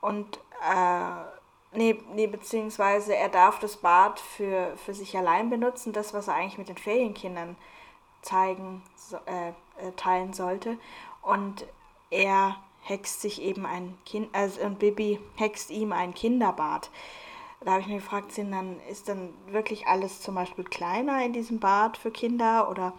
und 0.00 0.38
äh, 0.62 1.76
nee, 1.76 1.98
nee, 2.14 2.26
beziehungsweise 2.26 3.14
er 3.14 3.28
darf 3.28 3.58
das 3.58 3.76
Bad 3.76 4.18
für, 4.18 4.76
für 4.76 4.94
sich 4.94 5.16
allein 5.16 5.50
benutzen, 5.50 5.92
das, 5.92 6.14
was 6.14 6.28
er 6.28 6.34
eigentlich 6.34 6.58
mit 6.58 6.68
den 6.68 6.78
Ferienkindern 6.78 7.56
zeigen, 8.22 8.82
so, 8.96 9.16
äh, 9.26 9.50
äh, 9.86 9.92
teilen 9.96 10.32
sollte. 10.32 10.78
Und 11.20 11.66
er 12.10 12.56
hext 12.82 13.20
sich 13.20 13.42
eben 13.42 13.66
ein 13.66 13.96
Kind, 14.04 14.34
also 14.34 14.60
und 14.62 14.78
Bibi 14.78 15.20
hext 15.36 15.70
ihm 15.70 15.92
ein 15.92 16.14
Kinderbad. 16.14 16.90
Da 17.64 17.72
habe 17.72 17.80
ich 17.82 17.86
mir 17.86 17.96
gefragt, 17.96 18.32
sind 18.32 18.50
dann, 18.50 18.80
ist 18.90 19.08
dann 19.08 19.32
wirklich 19.46 19.86
alles 19.86 20.20
zum 20.20 20.34
Beispiel 20.34 20.64
kleiner 20.64 21.24
in 21.24 21.32
diesem 21.32 21.60
Bad 21.60 21.96
für 21.96 22.10
Kinder? 22.10 22.68
Oder 22.68 22.92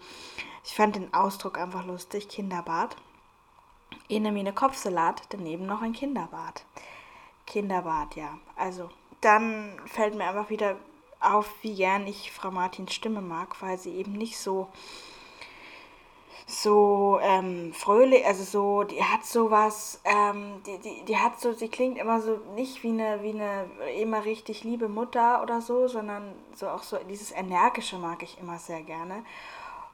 ich 0.63 0.73
fand 0.73 0.95
den 0.95 1.13
Ausdruck 1.13 1.57
einfach 1.57 1.85
lustig, 1.85 2.29
Kinderbad. 2.29 2.95
In 4.07 4.25
eine 4.25 4.53
Kopfsalat, 4.53 5.23
daneben 5.29 5.65
noch 5.65 5.81
ein 5.81 5.93
Kinderbad. 5.93 6.65
Kinderbad, 7.45 8.15
ja. 8.15 8.37
Also, 8.55 8.89
dann 9.21 9.79
fällt 9.85 10.15
mir 10.15 10.27
einfach 10.27 10.49
wieder 10.49 10.77
auf, 11.19 11.49
wie 11.61 11.75
gern 11.75 12.07
ich 12.07 12.31
Frau 12.31 12.51
Martins 12.51 12.93
Stimme 12.93 13.21
mag, 13.21 13.61
weil 13.61 13.77
sie 13.77 13.93
eben 13.93 14.13
nicht 14.13 14.37
so 14.37 14.69
so 16.45 17.19
ähm, 17.21 17.73
fröhlich, 17.73 18.25
also 18.25 18.43
so, 18.43 18.83
die 18.83 19.03
hat 19.03 19.25
sowas, 19.25 20.01
ähm, 20.03 20.61
die, 20.65 20.77
die, 20.79 21.05
die 21.05 21.17
hat 21.17 21.39
so, 21.39 21.53
sie 21.53 21.69
klingt 21.69 21.97
immer 21.97 22.21
so 22.21 22.37
nicht 22.55 22.83
wie 22.83 22.89
eine, 22.89 23.21
wie 23.21 23.31
eine 23.31 23.65
immer 23.99 24.25
richtig 24.25 24.63
liebe 24.63 24.89
Mutter 24.89 25.41
oder 25.41 25.61
so, 25.61 25.87
sondern 25.87 26.33
so 26.53 26.67
auch 26.67 26.83
so 26.83 26.97
dieses 27.09 27.31
Energische 27.31 27.97
mag 27.97 28.23
ich 28.23 28.37
immer 28.39 28.57
sehr 28.57 28.81
gerne. 28.83 29.23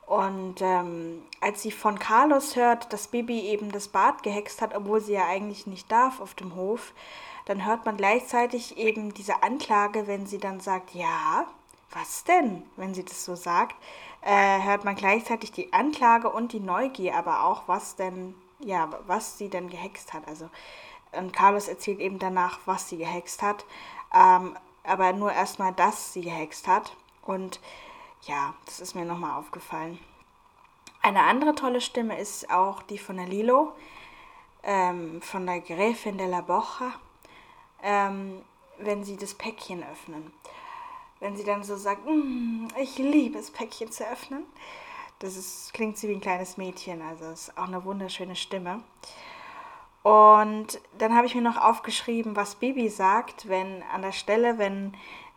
Und 0.10 0.56
ähm, 0.62 1.22
als 1.40 1.62
sie 1.62 1.72
von 1.72 2.00
Carlos 2.00 2.56
hört, 2.56 2.92
dass 2.92 3.10
Bibi 3.10 3.42
eben 3.42 3.72
das 3.72 3.88
Bad 3.90 4.24
gehext 4.24 4.60
hat, 4.60 4.76
obwohl 4.76 5.02
sie 5.02 5.14
ja 5.14 5.28
eigentlich 5.28 5.68
nicht 5.68 5.92
darf 5.92 6.20
auf 6.20 6.34
dem 6.34 6.56
Hof, 6.56 6.94
dann 7.46 7.64
hört 7.64 7.86
man 7.86 7.96
gleichzeitig 7.96 8.78
eben 8.78 9.14
diese 9.14 9.44
Anklage, 9.44 10.08
wenn 10.08 10.26
sie 10.26 10.40
dann 10.40 10.60
sagt, 10.60 10.96
ja, 10.96 11.46
was 11.92 12.24
denn, 12.24 12.64
wenn 12.76 12.94
sie 12.94 13.04
das 13.04 13.26
so 13.26 13.36
sagt, 13.36 13.76
äh, 14.22 14.62
hört 14.64 14.86
man 14.86 14.96
gleichzeitig 14.96 15.52
die 15.52 15.74
Anklage 15.74 16.30
und 16.30 16.54
die 16.54 16.60
Neugier, 16.60 17.16
aber 17.16 17.44
auch, 17.44 17.64
was 17.68 17.96
denn, 17.96 18.36
ja, 18.60 18.90
was 19.08 19.38
sie 19.38 19.50
denn 19.50 19.70
gehext 19.70 20.14
hat. 20.14 20.28
Also, 20.28 20.50
und 21.12 21.34
Carlos 21.34 21.68
erzählt 21.68 22.00
eben 22.00 22.20
danach, 22.20 22.60
was 22.66 22.90
sie 22.90 22.98
gehext 22.98 23.42
hat, 23.42 23.66
ähm, 24.14 24.56
aber 24.84 25.14
nur 25.14 25.32
erstmal, 25.32 25.74
dass 25.74 26.14
sie 26.14 26.22
gehext 26.22 26.68
hat. 26.68 26.96
Und 27.24 27.60
ja, 28.24 28.54
das 28.66 28.80
ist 28.80 28.96
mir 28.96 29.06
nochmal 29.06 29.40
aufgefallen. 29.40 30.00
Eine 31.02 31.24
andere 31.24 31.56
tolle 31.56 31.82
Stimme 31.82 32.20
ist 32.20 32.52
auch 32.52 32.84
die 32.84 32.98
von 32.98 33.18
der 33.18 33.28
Lilo, 33.28 33.72
ähm, 34.64 35.22
von 35.22 35.46
der 35.46 35.62
Gräfin 35.62 36.18
de 36.18 36.28
la 36.28 36.42
Bocha, 36.42 36.92
ähm, 37.82 38.44
wenn 38.78 39.04
sie 39.04 39.16
das 39.16 39.34
Päckchen 39.34 39.84
öffnen 39.84 40.34
wenn 41.20 41.36
sie 41.36 41.44
dann 41.44 41.64
so 41.64 41.76
sagt, 41.76 42.06
mm, 42.06 42.68
ich 42.82 42.98
liebe 42.98 43.38
es, 43.38 43.52
Päckchen 43.52 43.92
zu 43.92 44.06
öffnen. 44.08 44.44
Das 45.20 45.36
ist, 45.36 45.74
klingt 45.74 45.98
sie 45.98 46.08
wie 46.08 46.14
ein 46.14 46.22
kleines 46.22 46.58
Mädchen, 46.58 47.02
also 47.02 47.26
ist 47.26 47.58
auch 47.58 47.68
eine 47.68 47.84
wunderschöne 47.84 48.36
Stimme. 48.36 48.82
Und 50.02 50.80
dann 50.98 51.14
habe 51.16 51.28
ich 51.28 51.36
mir 51.36 51.42
noch 51.42 51.58
aufgeschrieben, 51.58 52.38
was 52.38 52.56
Bibi 52.56 52.88
sagt, 52.88 53.50
wenn 53.50 53.84
an 53.94 54.02
der 54.02 54.14
Stelle, 54.14 54.58
wenn, 54.58 54.94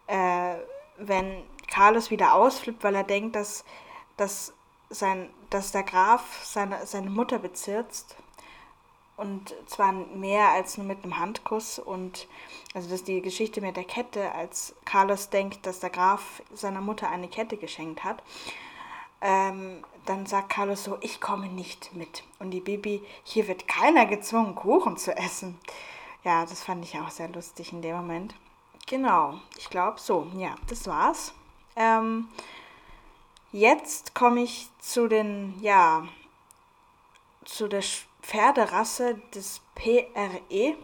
äh, 0.06 0.54
wenn 0.98 1.42
Carlos 1.66 2.10
wieder 2.10 2.34
ausflippt, 2.34 2.84
weil 2.84 2.94
er 2.94 3.02
denkt, 3.02 3.34
dass, 3.34 3.64
dass, 4.16 4.52
sein, 4.88 5.30
dass 5.50 5.72
der 5.72 5.82
Graf 5.82 6.44
seine, 6.44 6.86
seine 6.86 7.10
Mutter 7.10 7.40
bezirzt 7.40 8.16
und 9.16 9.54
zwar 9.66 9.92
mehr 9.92 10.48
als 10.48 10.78
nur 10.78 10.86
mit 10.86 11.04
einem 11.04 11.18
Handkuss 11.18 11.78
und 11.78 12.26
also 12.74 12.88
das 12.88 13.00
ist 13.00 13.08
die 13.08 13.20
Geschichte 13.20 13.60
mit 13.60 13.76
der 13.76 13.84
Kette, 13.84 14.32
als 14.32 14.74
Carlos 14.84 15.30
denkt, 15.30 15.66
dass 15.66 15.80
der 15.80 15.90
Graf 15.90 16.42
seiner 16.52 16.80
Mutter 16.80 17.10
eine 17.10 17.28
Kette 17.28 17.56
geschenkt 17.56 18.04
hat. 18.04 18.22
Ähm, 19.20 19.84
dann 20.06 20.26
sagt 20.26 20.48
Carlos 20.48 20.84
so, 20.84 20.98
ich 21.00 21.20
komme 21.20 21.46
nicht 21.46 21.94
mit. 21.94 22.24
Und 22.40 22.50
die 22.50 22.60
Bibi, 22.60 23.02
hier 23.22 23.46
wird 23.46 23.68
keiner 23.68 24.06
gezwungen, 24.06 24.54
Kuchen 24.54 24.96
zu 24.96 25.16
essen. 25.16 25.58
Ja, 26.24 26.44
das 26.44 26.62
fand 26.62 26.84
ich 26.84 26.98
auch 26.98 27.10
sehr 27.10 27.28
lustig 27.28 27.72
in 27.72 27.82
dem 27.82 27.96
Moment. 27.96 28.34
Genau, 28.86 29.38
ich 29.56 29.70
glaube 29.70 30.00
so, 30.00 30.26
ja, 30.36 30.56
das 30.68 30.86
war's. 30.86 31.34
Ähm, 31.76 32.28
jetzt 33.52 34.14
komme 34.14 34.42
ich 34.42 34.68
zu 34.80 35.06
den, 35.06 35.54
ja, 35.60 36.06
zu 37.44 37.68
der 37.68 37.82
Pferderasse 38.22 39.16
des 39.34 39.60
PRE. 39.74 40.76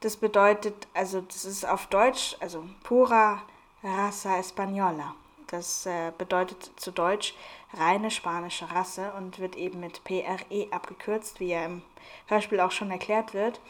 Das 0.00 0.16
bedeutet, 0.16 0.88
also 0.94 1.20
das 1.20 1.44
ist 1.44 1.66
auf 1.66 1.86
Deutsch, 1.88 2.36
also 2.40 2.64
pura 2.82 3.42
raza 3.82 4.38
española. 4.38 5.14
Das 5.48 5.84
äh, 5.84 6.12
bedeutet 6.16 6.70
zu 6.76 6.92
Deutsch 6.92 7.34
reine 7.74 8.10
spanische 8.10 8.70
Rasse 8.70 9.12
und 9.18 9.38
wird 9.38 9.56
eben 9.56 9.80
mit 9.80 10.04
PRE 10.04 10.68
abgekürzt, 10.70 11.40
wie 11.40 11.48
ja 11.48 11.64
im 11.64 11.82
Hörspiel 12.26 12.60
auch 12.60 12.70
schon 12.70 12.90
erklärt 12.90 13.34
wird. 13.34 13.60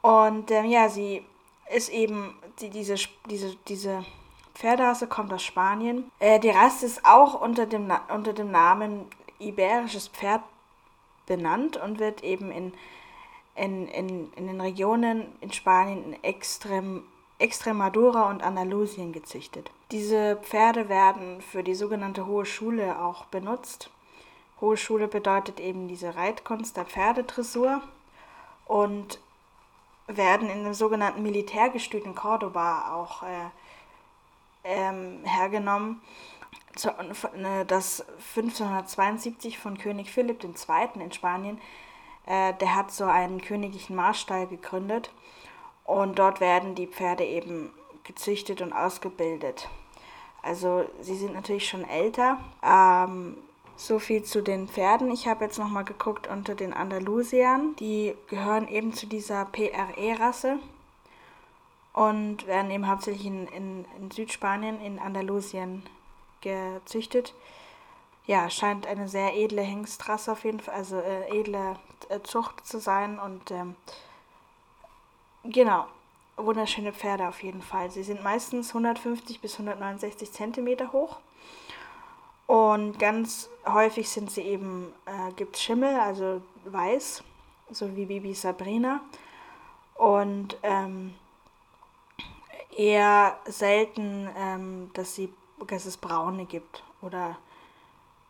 Und 0.00 0.50
ähm, 0.50 0.66
ja, 0.66 0.88
sie 0.88 1.24
ist 1.74 1.88
eben, 1.88 2.36
die, 2.60 2.70
diese, 2.70 2.96
diese, 3.28 3.56
diese 3.68 4.04
Pferderasse 4.54 5.06
kommt 5.06 5.32
aus 5.32 5.42
Spanien. 5.42 6.10
Äh, 6.18 6.38
die 6.38 6.50
Rasse 6.50 6.86
ist 6.86 7.04
auch 7.04 7.40
unter 7.40 7.66
dem, 7.66 7.92
unter 8.08 8.32
dem 8.32 8.50
Namen 8.50 9.06
iberisches 9.38 10.08
Pferd 10.08 10.42
benannt 11.26 11.76
und 11.76 11.98
wird 11.98 12.22
eben 12.22 12.50
in, 12.50 12.72
in, 13.54 13.88
in, 13.88 14.32
in 14.34 14.46
den 14.46 14.60
Regionen 14.60 15.26
in 15.40 15.52
Spanien 15.52 16.04
in 16.04 16.24
Extrem, 16.24 17.04
Extremadura 17.38 18.30
und 18.30 18.42
Andalusien 18.42 19.12
gezüchtet. 19.12 19.70
Diese 19.90 20.36
Pferde 20.36 20.88
werden 20.88 21.40
für 21.40 21.62
die 21.62 21.74
sogenannte 21.74 22.26
Hohe 22.26 22.46
Schule 22.46 22.98
auch 23.00 23.26
benutzt. 23.26 23.90
Hohe 24.60 24.76
Schule 24.76 25.08
bedeutet 25.08 25.60
eben 25.60 25.88
diese 25.88 26.14
Reitkunst 26.14 26.76
der 26.76 26.84
Pferdedressur 26.84 27.82
und 28.66 29.18
werden 30.06 30.48
in 30.50 30.64
dem 30.64 30.74
sogenannten 30.74 31.22
Militärgestüt 31.22 32.04
in 32.04 32.14
Cordoba 32.14 32.94
auch 32.94 33.22
äh, 33.22 33.50
ähm, 34.64 35.20
hergenommen 35.24 36.00
das 36.74 38.04
1572 38.36 39.58
von 39.58 39.78
König 39.78 40.10
Philipp 40.10 40.42
II. 40.42 41.02
in 41.02 41.12
Spanien, 41.12 41.58
äh, 42.26 42.54
der 42.54 42.74
hat 42.74 42.90
so 42.90 43.04
einen 43.04 43.40
königlichen 43.40 43.96
Marstall 43.96 44.46
gegründet 44.46 45.10
und 45.84 46.18
dort 46.18 46.40
werden 46.40 46.74
die 46.74 46.86
Pferde 46.86 47.24
eben 47.24 47.70
gezüchtet 48.04 48.60
und 48.60 48.72
ausgebildet. 48.72 49.68
Also 50.42 50.84
sie 51.00 51.16
sind 51.16 51.34
natürlich 51.34 51.68
schon 51.68 51.88
älter. 51.88 52.38
Ähm, 52.62 53.36
so 53.76 53.98
viel 53.98 54.22
zu 54.22 54.42
den 54.42 54.68
Pferden. 54.68 55.10
Ich 55.10 55.26
habe 55.26 55.44
jetzt 55.44 55.58
nochmal 55.58 55.84
geguckt 55.84 56.28
unter 56.28 56.54
den 56.54 56.72
Andalusiern. 56.72 57.74
Die 57.76 58.14
gehören 58.28 58.68
eben 58.68 58.92
zu 58.92 59.06
dieser 59.06 59.44
PRE-Rasse 59.46 60.58
und 61.92 62.46
werden 62.46 62.70
eben 62.70 62.88
hauptsächlich 62.88 63.26
in, 63.26 63.46
in, 63.48 63.84
in 63.98 64.10
Südspanien, 64.10 64.80
in 64.80 64.98
Andalusien 64.98 65.82
gezüchtet. 66.42 67.34
Ja, 68.26 68.50
scheint 68.50 68.86
eine 68.86 69.08
sehr 69.08 69.34
edle 69.34 69.62
Hengstrasse 69.62 70.32
auf 70.32 70.44
jeden 70.44 70.60
Fall, 70.60 70.74
also 70.74 70.96
äh, 70.98 71.40
edle 71.40 71.76
äh, 72.08 72.20
Zucht 72.22 72.66
zu 72.66 72.78
sein 72.78 73.18
und 73.18 73.50
ähm, 73.50 73.74
genau, 75.44 75.86
wunderschöne 76.36 76.92
Pferde 76.92 77.26
auf 77.26 77.42
jeden 77.42 77.62
Fall. 77.62 77.90
Sie 77.90 78.02
sind 78.04 78.22
meistens 78.22 78.68
150 78.68 79.40
bis 79.40 79.54
169 79.54 80.30
Zentimeter 80.30 80.92
hoch 80.92 81.18
und 82.46 82.98
ganz 82.98 83.48
häufig 83.66 84.08
sind 84.08 84.30
sie 84.30 84.42
eben, 84.42 84.92
äh, 85.06 85.32
gibt 85.32 85.56
Schimmel, 85.56 85.98
also 85.98 86.42
weiß, 86.64 87.24
so 87.70 87.96
wie 87.96 88.06
Bibi 88.06 88.34
Sabrina 88.34 89.00
und 89.94 90.56
ähm, 90.62 91.14
eher 92.76 93.38
selten, 93.46 94.28
ähm, 94.36 94.90
dass 94.94 95.14
sie 95.14 95.32
dass 95.70 95.86
es 95.86 95.96
braune 95.96 96.44
gibt 96.46 96.82
oder 97.00 97.36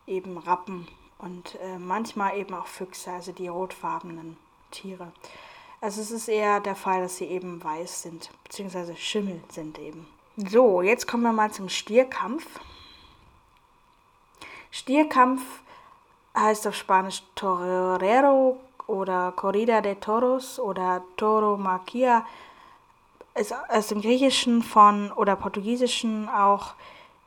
eben 0.07 0.37
Rappen 0.37 0.87
und 1.17 1.55
äh, 1.55 1.77
manchmal 1.79 2.37
eben 2.37 2.53
auch 2.53 2.67
Füchse, 2.67 3.11
also 3.11 3.31
die 3.31 3.47
rotfarbenen 3.47 4.37
Tiere. 4.71 5.11
Also 5.81 6.01
es 6.01 6.11
ist 6.11 6.27
eher 6.27 6.59
der 6.59 6.75
Fall, 6.75 7.01
dass 7.01 7.17
sie 7.17 7.25
eben 7.25 7.63
weiß 7.63 8.03
sind, 8.03 8.29
beziehungsweise 8.43 8.95
Schimmel 8.95 9.41
sind 9.49 9.79
eben. 9.79 10.07
So, 10.37 10.81
jetzt 10.81 11.07
kommen 11.07 11.23
wir 11.23 11.33
mal 11.33 11.51
zum 11.51 11.69
Stierkampf. 11.69 12.45
Stierkampf 14.71 15.41
heißt 16.35 16.67
auf 16.67 16.75
Spanisch 16.75 17.21
Torero 17.35 18.57
oder 18.87 19.31
Corrida 19.35 19.81
de 19.81 19.95
Toros 19.95 20.59
oder 20.59 21.03
Toro 21.17 21.57
Maquia. 21.57 22.25
Ist 23.35 23.53
aus 23.69 23.87
dem 23.87 24.01
Griechischen 24.01 24.63
von 24.63 25.11
oder 25.11 25.35
Portugiesischen 25.35 26.29
auch 26.29 26.73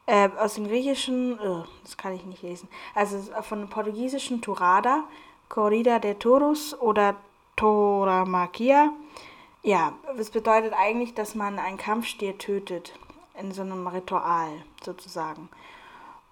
äh, 0.07 0.29
aus 0.38 0.55
dem 0.55 0.66
Griechischen, 0.69 1.38
oh, 1.38 1.64
das 1.83 1.97
kann 1.97 2.14
ich 2.14 2.25
nicht 2.25 2.42
lesen, 2.42 2.69
also 2.95 3.19
von 3.42 3.61
dem 3.61 3.69
portugiesischen 3.69 4.40
Turada, 4.40 5.05
Corrida 5.49 5.99
de 5.99 6.14
Toros 6.14 6.79
oder 6.81 7.16
Toramaquia. 7.57 8.92
Ja, 9.62 9.95
das 10.16 10.31
bedeutet 10.31 10.75
eigentlich, 10.79 11.14
dass 11.14 11.35
man 11.35 11.59
einen 11.59 11.77
Kampfstier 11.77 12.38
tötet, 12.38 12.92
in 13.38 13.53
so 13.53 13.62
einem 13.62 13.87
Ritual 13.87 14.49
sozusagen. 14.85 15.49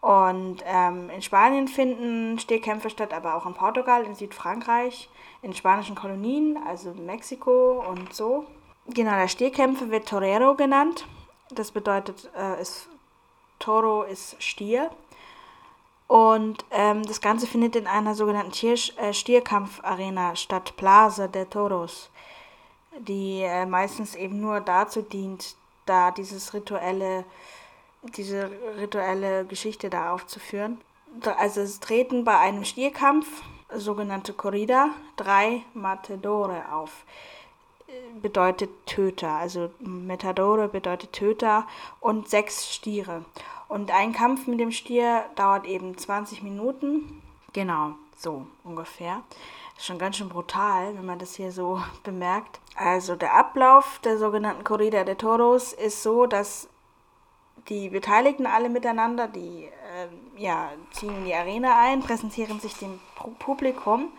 Und 0.00 0.62
ähm, 0.66 1.08
in 1.10 1.22
Spanien 1.22 1.66
finden 1.66 2.38
Stierkämpfe 2.38 2.90
statt, 2.90 3.14
aber 3.14 3.34
auch 3.34 3.46
in 3.46 3.54
Portugal, 3.54 4.04
in 4.04 4.14
Südfrankreich, 4.14 5.08
in 5.40 5.54
spanischen 5.54 5.94
Kolonien, 5.94 6.58
also 6.66 6.92
Mexiko 6.92 7.82
und 7.88 8.12
so. 8.12 8.44
Genau, 8.86 9.12
der 9.12 9.28
Stierkämpfe 9.28 9.90
wird 9.90 10.06
Torero 10.06 10.54
genannt. 10.56 11.06
Das 11.50 11.70
bedeutet, 11.70 12.30
äh, 12.36 12.60
es 12.60 12.86
Toro 13.64 14.02
ist 14.02 14.36
Stier. 14.42 14.90
Und 16.06 16.64
ähm, 16.70 17.02
das 17.04 17.20
Ganze 17.20 17.46
findet 17.46 17.76
in 17.76 17.86
einer 17.86 18.14
sogenannten 18.14 18.52
Tier 18.52 18.76
äh, 18.98 19.14
Stierkampfarena 19.14 20.36
statt, 20.36 20.74
Plaza 20.76 21.28
de 21.28 21.46
Toros, 21.46 22.10
die 22.98 23.40
äh, 23.40 23.64
meistens 23.64 24.14
eben 24.14 24.40
nur 24.40 24.60
dazu 24.60 25.00
dient, 25.00 25.56
da 25.86 26.10
dieses 26.10 26.52
rituelle, 26.52 27.24
diese 28.16 28.50
rituelle 28.78 29.46
Geschichte 29.46 29.88
da 29.88 30.12
aufzuführen. 30.12 30.80
also 31.38 31.62
es 31.62 31.80
treten 31.80 32.24
bei 32.24 32.38
einem 32.38 32.64
Stierkampf, 32.64 33.42
sogenannte 33.74 34.34
Corrida, 34.34 34.90
drei 35.16 35.62
Matadore 35.72 36.70
auf. 36.70 37.04
Bedeutet 38.20 38.70
Töter, 38.86 39.30
also 39.30 39.70
Metadore 39.78 40.68
bedeutet 40.68 41.12
Töter 41.12 41.66
und 42.00 42.28
sechs 42.28 42.72
Stiere. 42.72 43.24
Und 43.68 43.90
ein 43.90 44.12
Kampf 44.12 44.46
mit 44.46 44.60
dem 44.60 44.70
Stier 44.70 45.24
dauert 45.36 45.66
eben 45.66 45.96
20 45.96 46.42
Minuten. 46.42 47.22
Genau, 47.52 47.94
so 48.16 48.46
ungefähr. 48.62 49.22
Ist 49.76 49.86
schon 49.86 49.98
ganz 49.98 50.16
schön 50.16 50.28
brutal, 50.28 50.96
wenn 50.96 51.06
man 51.06 51.18
das 51.18 51.34
hier 51.34 51.52
so 51.52 51.80
bemerkt. 52.02 52.60
Also 52.76 53.16
der 53.16 53.34
Ablauf 53.34 54.00
der 54.04 54.18
sogenannten 54.18 54.64
Corrida 54.64 55.04
de 55.04 55.14
Toros 55.14 55.72
ist 55.72 56.02
so, 56.02 56.26
dass 56.26 56.68
die 57.68 57.88
Beteiligten 57.88 58.46
alle 58.46 58.68
miteinander, 58.68 59.26
die 59.26 59.64
äh, 59.64 60.08
ja, 60.36 60.70
ziehen 60.92 61.16
in 61.16 61.24
die 61.24 61.34
Arena 61.34 61.78
ein, 61.78 62.00
präsentieren 62.00 62.60
sich 62.60 62.74
dem 62.74 63.00
Publikum. 63.38 64.12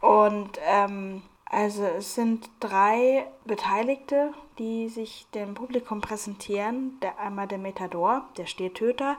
Und 0.00 0.58
ähm, 0.62 1.22
also 1.46 1.84
es 1.84 2.14
sind 2.14 2.50
drei 2.60 3.26
Beteiligte, 3.44 4.34
die 4.58 4.88
sich 4.88 5.26
dem 5.34 5.54
Publikum 5.54 6.00
präsentieren. 6.00 6.98
Der, 7.00 7.18
einmal 7.18 7.46
der 7.46 7.58
Metador, 7.58 8.26
der 8.36 8.46
Stiertöter, 8.46 9.16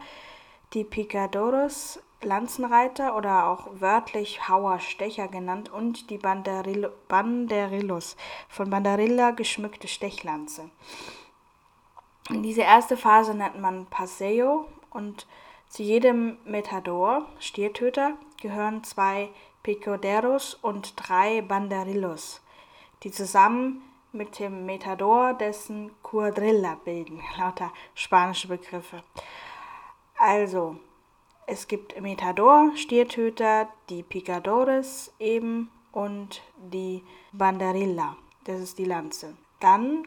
die 0.74 0.84
Picadores, 0.84 2.02
Lanzenreiter 2.22 3.16
oder 3.16 3.48
auch 3.48 3.68
wörtlich 3.80 4.50
Hauer, 4.50 4.80
Stecher 4.80 5.28
genannt 5.28 5.70
und 5.70 6.10
die 6.10 6.18
Banderillo, 6.18 6.90
Banderillos, 7.08 8.18
von 8.50 8.70
Banderilla 8.70 9.32
geschmückte 9.32 9.88
Stechlanze. 9.88 10.70
Diese 12.30 12.62
erste 12.62 12.98
Phase 12.98 13.36
nennt 13.36 13.62
man 13.62 13.86
Paseo 13.86 14.66
und 14.90 15.28
zu 15.70 15.84
jedem 15.84 16.38
Metador, 16.46 17.26
Stiertöter, 17.40 18.14
gehören 18.42 18.84
zwei 18.84 19.30
Picoderos 19.64 20.56
und 20.56 20.94
drei 20.96 21.42
Banderillos, 21.42 22.42
die 23.04 23.12
zusammen 23.12 23.84
mit 24.12 24.40
dem 24.40 24.66
Metador 24.66 25.34
dessen 25.34 25.92
Quadrilla 26.04 26.76
bilden, 26.84 27.22
lauter 27.38 27.72
spanische 27.96 28.48
Begriffe. 28.48 29.04
Also, 30.18 30.78
es 31.46 31.68
gibt 31.68 32.00
Metador, 32.02 32.72
Stiertöter, 32.76 33.70
die 33.90 34.04
Picadores 34.04 35.14
eben 35.20 35.70
und 35.92 36.42
die 36.58 37.04
Banderilla, 37.32 38.18
das 38.44 38.60
ist 38.60 38.78
die 38.78 38.86
Lanze. 38.86 39.38
Dann 39.60 40.06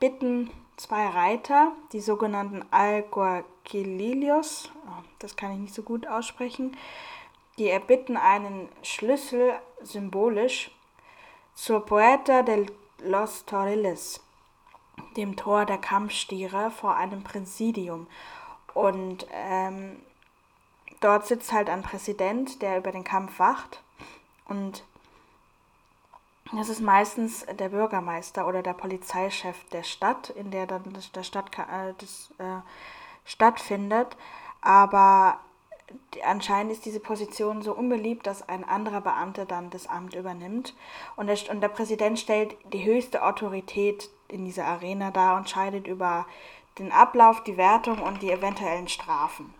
bitten 0.00 0.50
zwei 0.76 1.06
Reiter, 1.06 1.72
die 1.92 2.00
sogenannten 2.00 2.64
Alguaquilillos, 2.70 4.70
oh, 4.86 5.02
das 5.18 5.36
kann 5.36 5.52
ich 5.52 5.58
nicht 5.58 5.74
so 5.74 5.82
gut 5.82 6.06
aussprechen, 6.06 6.76
die 7.58 7.68
erbitten 7.68 8.16
einen 8.16 8.68
Schlüssel 8.82 9.54
symbolisch 9.82 10.70
zur 11.54 11.84
Puerta 11.86 12.42
de 12.42 12.66
los 12.98 13.44
Toriles, 13.44 14.20
dem 15.16 15.36
Tor 15.36 15.64
der 15.64 15.78
Kampfstiere 15.78 16.70
vor 16.70 16.96
einem 16.96 17.22
Präsidium. 17.22 18.06
Und 18.74 19.26
ähm, 19.32 20.00
dort 21.00 21.26
sitzt 21.26 21.52
halt 21.52 21.70
ein 21.70 21.82
Präsident, 21.82 22.62
der 22.62 22.78
über 22.78 22.92
den 22.92 23.04
Kampf 23.04 23.38
wacht. 23.38 23.82
Und 24.46 24.84
das 26.52 26.68
ist 26.68 26.80
meistens 26.80 27.44
der 27.58 27.70
Bürgermeister 27.70 28.46
oder 28.46 28.62
der 28.62 28.74
Polizeichef 28.74 29.56
der 29.70 29.82
Stadt, 29.82 30.30
in 30.30 30.50
der 30.50 30.66
dann 30.66 30.92
das, 30.92 31.10
der 31.12 31.24
Stadt, 31.24 31.50
äh, 31.58 31.94
das, 31.98 32.32
äh, 32.38 32.60
stattfindet. 33.24 34.16
Aber 34.60 35.40
anscheinend 36.24 36.72
ist 36.72 36.84
diese 36.84 37.00
Position 37.00 37.62
so 37.62 37.72
unbeliebt, 37.72 38.26
dass 38.26 38.48
ein 38.48 38.64
anderer 38.64 39.00
Beamter 39.00 39.44
dann 39.44 39.70
das 39.70 39.86
Amt 39.86 40.14
übernimmt. 40.14 40.74
Und 41.16 41.28
der, 41.28 41.38
und 41.50 41.60
der 41.60 41.68
Präsident 41.68 42.18
stellt 42.18 42.56
die 42.72 42.84
höchste 42.84 43.24
Autorität 43.24 44.10
in 44.28 44.44
dieser 44.44 44.66
Arena 44.66 45.10
dar 45.10 45.36
und 45.36 45.48
scheidet 45.48 45.86
über 45.86 46.26
den 46.78 46.92
Ablauf, 46.92 47.42
die 47.44 47.56
Wertung 47.56 48.00
und 48.00 48.22
die 48.22 48.30
eventuellen 48.30 48.88
Strafen. 48.88 49.54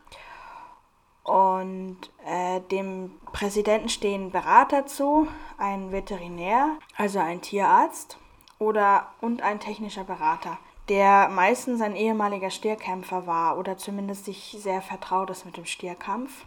Und 1.22 1.98
äh, 2.24 2.60
dem 2.70 3.10
Präsidenten 3.32 3.88
stehen 3.88 4.30
Berater 4.30 4.86
zu, 4.86 5.26
ein 5.58 5.90
Veterinär, 5.90 6.76
also 6.96 7.18
ein 7.18 7.40
Tierarzt 7.40 8.18
oder 8.58 9.08
und 9.20 9.42
ein 9.42 9.58
technischer 9.58 10.04
Berater, 10.04 10.58
der 10.88 11.28
meistens 11.28 11.80
ein 11.80 11.96
ehemaliger 11.96 12.50
Stierkämpfer 12.50 13.26
war 13.26 13.58
oder 13.58 13.76
zumindest 13.76 14.24
sich 14.24 14.56
sehr 14.58 14.82
vertraut 14.82 15.30
ist 15.30 15.44
mit 15.44 15.56
dem 15.56 15.64
Stierkampf. 15.64 16.44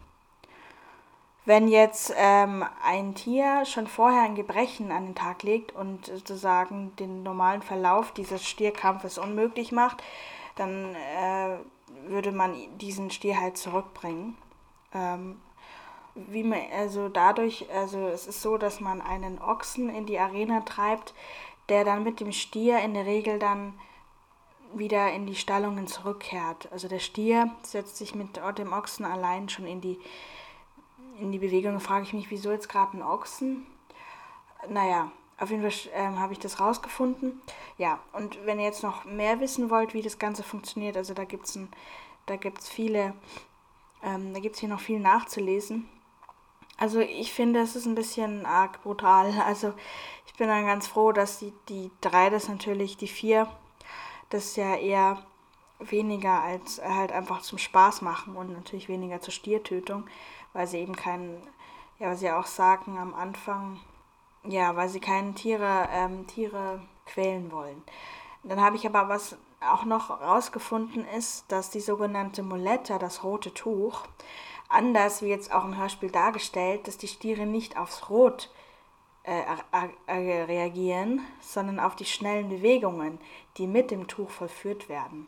Wenn 1.45 1.67
jetzt 1.67 2.13
ähm, 2.15 2.63
ein 2.84 3.15
Tier 3.15 3.65
schon 3.65 3.88
vorher 3.88 4.21
ein 4.21 4.36
Gebrechen 4.36 4.91
an 4.91 5.08
den 5.08 5.15
Tag 5.15 5.43
legt 5.43 5.71
und 5.71 6.06
sozusagen 6.06 6.95
den 6.97 7.23
normalen 7.23 7.62
Verlauf 7.62 8.12
dieses 8.12 8.45
Stierkampfes 8.45 9.17
unmöglich 9.17 9.71
macht, 9.71 10.04
dann 10.56 10.95
äh, 10.95 11.58
würde 12.08 12.32
man 12.32 12.56
diesen 12.78 13.10
Stier 13.10 13.39
halt 13.39 13.58
zurückbringen. 13.58 14.38
Ähm, 14.93 15.41
wie 16.15 16.43
man, 16.43 16.60
also 16.75 17.10
dadurch, 17.10 17.65
also 17.73 18.08
es 18.08 18.28
ist 18.28 18.41
so, 18.41 18.58
dass 18.58 18.80
man 18.80 19.02
einen 19.02 19.41
Ochsen 19.41 19.89
in 19.89 20.06
die 20.06 20.19
Arena 20.19 20.62
treibt, 20.62 21.13
der 21.69 21.84
dann 21.84 22.04
mit 22.04 22.19
dem 22.19 22.32
Stier 22.32 22.80
in 22.80 22.93
der 22.93 23.06
Regel 23.06 23.39
dann 23.39 23.73
wieder 24.73 25.12
in 25.12 25.25
die 25.25 25.36
Stallungen 25.36 25.88
zurückkehrt. 25.88 26.71
Also 26.71 26.88
der 26.88 26.99
Stier 26.99 27.51
setzt 27.63 27.97
sich 27.97 28.15
mit 28.15 28.39
dem 28.58 28.73
Ochsen 28.73 29.05
allein 29.05 29.49
schon 29.49 29.65
in 29.65 29.82
die, 29.82 29.99
in 31.19 31.32
die 31.32 31.39
Bewegung. 31.39 31.73
Da 31.73 31.79
frage 31.79 32.03
ich 32.03 32.13
mich, 32.13 32.29
wieso 32.29 32.51
jetzt 32.51 32.69
gerade 32.69 32.97
ein 32.97 33.03
Ochsen? 33.03 33.65
Naja, 34.67 35.12
auf 35.38 35.49
jeden 35.51 35.69
Fall 35.69 35.91
ähm, 35.93 36.19
habe 36.19 36.34
ich 36.34 36.39
das 36.39 36.60
rausgefunden. 36.60 37.41
Ja, 37.77 37.99
und 38.13 38.45
wenn 38.45 38.60
ihr 38.60 38.65
jetzt 38.65 38.84
noch 38.84 39.05
mehr 39.05 39.39
wissen 39.39 39.69
wollt, 39.69 39.93
wie 39.93 40.01
das 40.01 40.19
Ganze 40.19 40.43
funktioniert, 40.43 40.97
also 40.97 41.13
da 41.13 41.23
gibt 41.23 41.45
es 41.45 41.58
da 42.25 42.36
gibt's 42.36 42.69
viele 42.69 43.15
ähm, 44.03 44.34
da 44.34 44.39
gibt 44.39 44.55
es 44.55 44.60
hier 44.60 44.69
noch 44.69 44.79
viel 44.79 44.99
nachzulesen. 44.99 45.88
Also 46.77 46.99
ich 46.99 47.34
finde, 47.34 47.60
es 47.60 47.75
ist 47.75 47.86
ein 47.86 47.95
bisschen 47.95 48.45
arg 48.45 48.82
brutal. 48.84 49.34
Also 49.45 49.73
ich 50.25 50.34
bin 50.34 50.47
dann 50.47 50.65
ganz 50.65 50.88
froh, 50.88 51.12
dass 51.12 51.39
die, 51.39 51.53
die 51.67 51.91
drei 52.01 52.29
das 52.29 52.47
natürlich, 52.47 52.95
die 52.95 53.08
vier, 53.08 53.47
das 54.30 54.56
ja 54.56 54.76
eher 54.76 55.24
weniger 55.80 56.42
als 56.42 56.82
halt 56.82 57.12
einfach 57.12 57.42
zum 57.42 57.58
Spaß 57.58 58.02
machen 58.02 58.36
und 58.36 58.52
natürlich 58.52 58.89
weniger 58.89 59.22
zur 59.22 59.34
Stiertötung, 59.34 60.06
weil 60.54 60.68
sie 60.68 60.80
eben 60.80 60.96
keinen, 60.96 61.42
ja, 62.00 62.12
was 62.12 62.20
sie 62.20 62.32
auch 62.32 62.46
sagen 62.46 62.98
am 62.98 63.13
Anfang, 63.13 63.80
ja, 64.44 64.76
weil 64.76 64.89
sie 64.89 65.00
keine 65.00 65.34
Tiere, 65.34 65.88
ähm, 65.92 66.28
Tiere 66.28 66.82
quälen 67.06 67.52
wollen. 67.52 67.82
Dann 68.44 68.62
habe 68.62 68.76
ich 68.76 68.86
aber 68.86 69.10
was 69.10 69.38
auch 69.62 69.84
noch 69.84 70.10
herausgefunden 70.10 71.06
ist, 71.18 71.46
dass 71.52 71.70
die 71.70 71.82
sogenannte 71.82 72.44
Muletta, 72.44 72.98
das 72.98 73.24
rote 73.24 73.54
Tuch, 73.54 74.04
anders 74.70 75.22
wie 75.22 75.28
jetzt 75.28 75.52
auch 75.52 75.65
im 75.65 75.78
Hörspiel 75.78 76.12
dargestellt, 76.12 76.88
dass 76.88 76.98
die 76.98 77.08
Stiere 77.08 77.46
nicht 77.46 77.78
aufs 77.78 78.10
Rot 78.10 78.50
äh, 79.30 79.44
äh, 80.08 80.44
reagieren, 80.44 81.22
sondern 81.39 81.80
auf 81.80 81.96
die 81.96 82.06
schnellen 82.06 82.50
Bewegungen, 82.50 83.20
die 83.58 83.68
mit 83.68 83.92
dem 83.92 84.08
Tuch 84.08 84.32
vollführt 84.32 84.89
werden. 84.89 85.28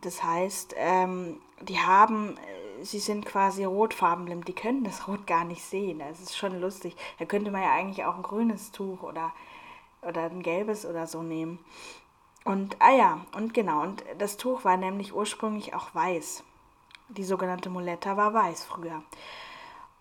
Das 0.00 0.24
heißt, 0.24 0.74
ähm, 0.76 1.40
die 1.60 1.78
haben, 1.78 2.36
äh, 2.36 2.84
sie 2.84 2.98
sind 2.98 3.26
quasi 3.26 3.62
rotfarbenblind, 3.62 4.48
die 4.48 4.54
können 4.54 4.82
das 4.82 5.06
Rot 5.06 5.24
gar 5.24 5.44
nicht 5.44 5.62
sehen. 5.62 6.00
Das 6.00 6.20
ist 6.20 6.36
schon 6.36 6.60
lustig. 6.60 6.96
Da 7.20 7.26
könnte 7.26 7.52
man 7.52 7.62
ja 7.62 7.72
eigentlich 7.72 8.04
auch 8.04 8.16
ein 8.16 8.24
grünes 8.24 8.72
Tuch 8.72 9.04
oder, 9.04 9.32
oder 10.02 10.22
ein 10.22 10.42
gelbes 10.42 10.84
oder 10.84 11.06
so 11.06 11.22
nehmen. 11.22 11.60
Und, 12.44 12.76
ah 12.80 12.92
ja, 12.92 13.20
und 13.36 13.54
genau, 13.54 13.82
und 13.82 14.04
das 14.18 14.36
Tuch 14.36 14.64
war 14.64 14.76
nämlich 14.76 15.14
ursprünglich 15.14 15.74
auch 15.74 15.94
weiß. 15.94 16.42
Die 17.08 17.24
sogenannte 17.24 17.70
Muletta 17.70 18.16
war 18.16 18.34
weiß 18.34 18.64
früher. 18.64 19.04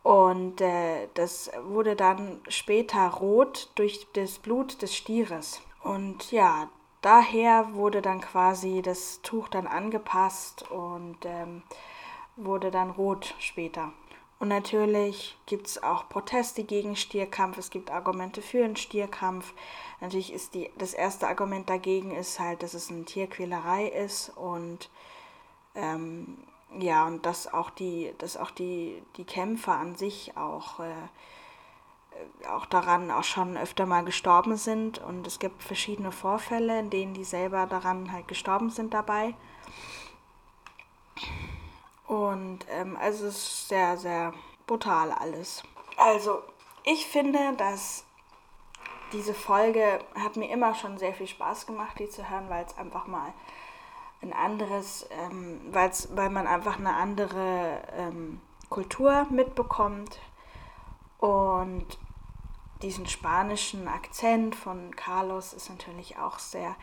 Und 0.04 0.60
äh, 0.60 1.08
das 1.14 1.50
wurde 1.66 1.96
dann 1.96 2.42
später 2.50 3.08
rot 3.08 3.72
durch 3.76 4.06
das 4.14 4.38
Blut 4.38 4.82
des 4.82 4.96
Stieres. 4.96 5.62
Und 5.82 6.32
ja, 6.32 6.70
daher 7.02 7.74
wurde 7.74 8.02
dann 8.02 8.20
quasi 8.20 8.82
das 8.82 9.22
Tuch 9.22 9.48
dann 9.48 9.66
angepasst 9.66 10.70
und 10.70 11.18
ähm, 11.24 11.64
wurde 12.36 12.70
dann 12.70 12.90
rot 12.90 13.34
später. 13.40 13.94
Und 14.40 14.50
natürlich 14.50 15.38
gibt 15.46 15.68
es 15.68 15.84
auch 15.84 16.10
Proteste 16.10 16.66
gegen 16.66 16.98
Stierkampf, 16.98 17.58
es 17.58 17.70
gibt 17.70 17.92
Argumente 17.92 18.42
für 18.42 18.58
den 18.58 18.76
Stierkampf. 18.76 19.54
Natürlich 20.02 20.34
ist 20.34 20.54
die, 20.54 20.70
das 20.78 20.94
erste 20.94 21.30
Argument 21.30 21.70
dagegen 21.70 22.12
ist 22.14 22.42
halt, 22.42 22.62
dass 22.62 22.74
es 22.74 22.92
eine 22.92 23.06
Tierquälerei 23.06 23.88
ist 23.88 24.36
und 24.36 24.90
ähm, 25.76 26.40
ja, 26.80 27.06
und 27.06 27.26
dass 27.26 27.54
auch 27.54 27.70
die, 27.70 28.14
dass 28.18 28.38
auch 28.38 28.52
die, 28.52 29.02
die 29.18 29.26
Kämpfer 29.26 29.74
an 29.74 29.96
sich 29.96 30.36
auch, 30.38 30.80
äh, 30.80 32.48
auch 32.48 32.66
daran 32.66 33.12
auch 33.12 33.24
schon 33.24 33.58
öfter 33.58 33.86
mal 33.86 34.04
gestorben 34.04 34.58
sind. 34.58 35.00
Und 35.00 35.28
es 35.28 35.40
gibt 35.40 35.64
verschiedene 35.64 36.12
Vorfälle, 36.12 36.80
in 36.80 36.90
denen 36.90 37.14
die 37.14 37.24
selber 37.24 37.66
daran 37.66 38.12
halt 38.12 38.28
gestorben 38.28 38.70
sind 38.70 38.94
dabei. 38.94 39.36
Und 42.08 42.60
ähm, 42.70 42.98
also 43.00 43.28
es 43.28 43.38
ist 43.38 43.68
sehr, 43.70 43.98
sehr 43.98 44.34
brutal 44.68 45.12
alles. 45.12 45.64
Also, 45.98 46.42
ich 46.84 47.06
finde, 47.06 47.54
dass 47.58 48.06
diese 49.14 49.34
Folge 49.34 50.00
hat 50.16 50.36
mir 50.36 50.50
immer 50.50 50.74
schon 50.74 50.98
sehr 50.98 51.14
viel 51.14 51.28
Spaß 51.28 51.68
gemacht, 51.68 52.00
die 52.00 52.10
zu 52.10 52.30
hören, 52.30 52.50
weil 52.50 52.66
es 52.66 52.78
einfach 52.78 53.08
mal 53.08 53.34
ein 54.24 54.34
anderes, 54.34 55.08
ähm, 55.12 55.62
weil 55.72 56.30
man 56.30 56.48
einfach 56.48 56.78
eine 56.78 56.96
andere 56.96 57.82
ähm, 57.96 58.42
Kultur 58.70 59.28
mitbekommt 59.30 60.20
und 61.20 61.86
diesen 62.82 63.08
spanischen 63.08 63.88
Akzent 63.88 64.56
von 64.56 64.96
Carlos 64.96 65.54
ist 65.54 65.70
natürlich 65.70 66.18
auch 66.18 66.40
sehr 66.40 66.76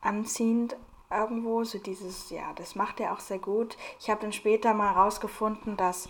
anziehend 0.00 0.76
irgendwo. 1.10 1.64
So 1.64 1.78
dieses, 1.78 2.30
ja, 2.30 2.52
das 2.54 2.74
macht 2.74 3.00
er 3.00 3.12
auch 3.12 3.20
sehr 3.20 3.38
gut. 3.38 3.76
Ich 4.00 4.08
habe 4.08 4.22
dann 4.22 4.32
später 4.32 4.72
mal 4.72 4.94
herausgefunden, 4.94 5.76
dass 5.76 6.08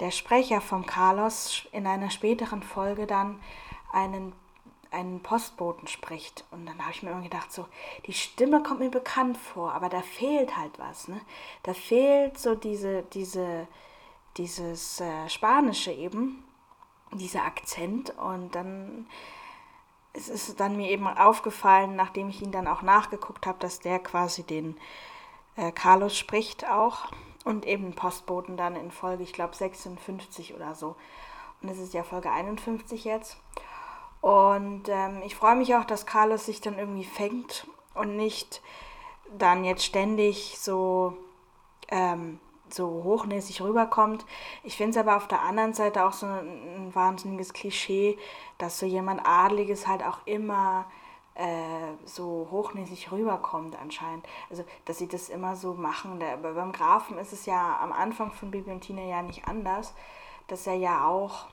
der 0.00 0.10
Sprecher 0.10 0.60
von 0.60 0.84
Carlos 0.84 1.66
in 1.72 1.86
einer 1.86 2.10
späteren 2.10 2.62
Folge 2.62 3.06
dann 3.06 3.40
einen 3.92 4.34
einen 4.96 5.22
Postboten 5.22 5.86
spricht. 5.86 6.44
Und 6.50 6.66
dann 6.66 6.80
habe 6.80 6.92
ich 6.92 7.02
mir 7.02 7.10
immer 7.10 7.22
gedacht, 7.22 7.52
so, 7.52 7.66
die 8.06 8.12
Stimme 8.12 8.62
kommt 8.62 8.80
mir 8.80 8.90
bekannt 8.90 9.36
vor, 9.36 9.72
aber 9.72 9.88
da 9.88 10.00
fehlt 10.00 10.56
halt 10.56 10.78
was. 10.78 11.08
Ne? 11.08 11.20
Da 11.62 11.74
fehlt 11.74 12.38
so 12.38 12.54
diese, 12.54 13.02
diese, 13.02 13.68
dieses 14.36 15.00
äh, 15.00 15.28
Spanische 15.28 15.92
eben, 15.92 16.44
dieser 17.12 17.44
Akzent. 17.44 18.10
Und 18.18 18.54
dann 18.54 19.06
es 20.16 20.28
ist 20.28 20.58
dann 20.60 20.76
mir 20.76 20.90
eben 20.90 21.06
aufgefallen, 21.06 21.94
nachdem 21.94 22.30
ich 22.30 22.40
ihn 22.40 22.52
dann 22.52 22.66
auch 22.66 22.82
nachgeguckt 22.82 23.46
habe, 23.46 23.58
dass 23.58 23.80
der 23.80 23.98
quasi 23.98 24.44
den 24.44 24.76
äh, 25.56 25.72
Carlos 25.72 26.16
spricht 26.16 26.68
auch 26.68 27.10
und 27.44 27.66
eben 27.66 27.94
Postboten 27.94 28.56
dann 28.56 28.76
in 28.76 28.90
Folge, 28.90 29.22
ich 29.22 29.34
glaube 29.34 29.54
56 29.54 30.54
oder 30.54 30.74
so. 30.74 30.96
Und 31.60 31.70
das 31.70 31.78
ist 31.78 31.94
ja 31.94 32.02
Folge 32.02 32.30
51 32.30 33.04
jetzt. 33.04 33.36
Und 34.26 34.88
ähm, 34.88 35.22
ich 35.24 35.36
freue 35.36 35.54
mich 35.54 35.76
auch, 35.76 35.84
dass 35.84 36.04
Carlos 36.04 36.46
sich 36.46 36.60
dann 36.60 36.80
irgendwie 36.80 37.04
fängt 37.04 37.68
und 37.94 38.16
nicht 38.16 38.60
dann 39.38 39.64
jetzt 39.64 39.84
ständig 39.84 40.58
so, 40.58 41.16
ähm, 41.86 42.40
so 42.68 43.04
hochnäsig 43.04 43.60
rüberkommt. 43.60 44.26
Ich 44.64 44.76
finde 44.76 44.90
es 44.90 44.96
aber 44.96 45.16
auf 45.16 45.28
der 45.28 45.42
anderen 45.42 45.74
Seite 45.74 46.04
auch 46.04 46.12
so 46.12 46.26
ein, 46.26 46.48
ein, 46.88 46.90
wahnsinniges 46.92 47.52
Klischee, 47.52 48.18
dass 48.58 48.80
so 48.80 48.86
jemand 48.86 49.20
Adliges 49.24 49.86
halt 49.86 50.02
auch 50.02 50.18
immer 50.24 50.86
äh, 51.36 51.94
so 52.04 52.48
hochnäsig 52.50 53.12
rüberkommt 53.12 53.80
anscheinend. 53.80 54.26
Also, 54.50 54.64
dass 54.86 54.98
sie 54.98 55.06
das 55.06 55.28
immer 55.28 55.54
so 55.54 55.74
machen. 55.74 56.18
Der, 56.18 56.36
beim 56.38 56.72
Grafen 56.72 57.16
ist 57.18 57.32
es 57.32 57.46
ja 57.46 57.78
am 57.80 57.92
Anfang 57.92 58.32
von 58.32 58.50
Bibi 58.50 58.72
und 58.72 58.80
Tina 58.80 59.02
ja 59.02 59.22
nicht 59.22 59.46
anders, 59.46 59.94
dass 60.48 60.66
er 60.66 60.74
ja 60.74 61.06
auch 61.06 61.46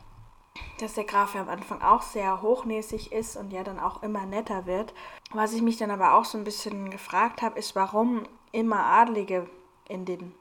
dass 0.80 0.94
der 0.94 1.04
Graf 1.04 1.36
ja 1.36 1.42
am 1.42 1.50
Anfang 1.50 1.82
auch 1.82 2.02
sehr 2.02 2.42
hochnäsig 2.42 3.12
ist 3.12 3.38
und 3.38 3.52
ja 3.52 3.64
dann 3.64 3.80
auch 3.80 4.04
immer 4.04 4.26
netter 4.26 4.66
wird. 4.66 4.94
Was 5.32 5.54
ich 5.54 5.62
mich 5.62 5.78
dann 5.78 5.92
aber 5.92 6.14
auch 6.14 6.26
so 6.26 6.38
ein 6.38 6.44
bisschen 6.44 6.90
gefragt 6.90 7.42
habe, 7.42 7.58
ist, 7.58 7.76
warum 7.76 8.24
immer 8.52 8.86
Adlige 8.86 9.50
in 9.88 10.06
den 10.06 10.34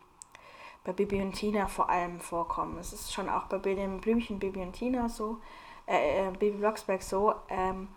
bei 0.85 0.93
Bibi 0.93 1.23
und 1.23 1.33
Tina 1.33 1.69
vor 1.69 1.91
allem 1.91 2.21
vorkommen. 2.21 2.79
Es 2.79 2.93
ist 2.93 3.13
schon 3.13 3.29
auch 3.29 3.45
bei 3.45 3.59
dem 3.59 4.01
Blümchen 4.01 4.39
Bibi 4.39 4.61
und 4.61 4.73
Tina 4.73 5.09
so, 5.09 5.39
äh, 5.87 6.27
äh, 6.27 6.31
Bibi 6.33 6.59
Blocksberg 6.59 7.03
so. 7.03 7.35
Ähm, 7.49 7.89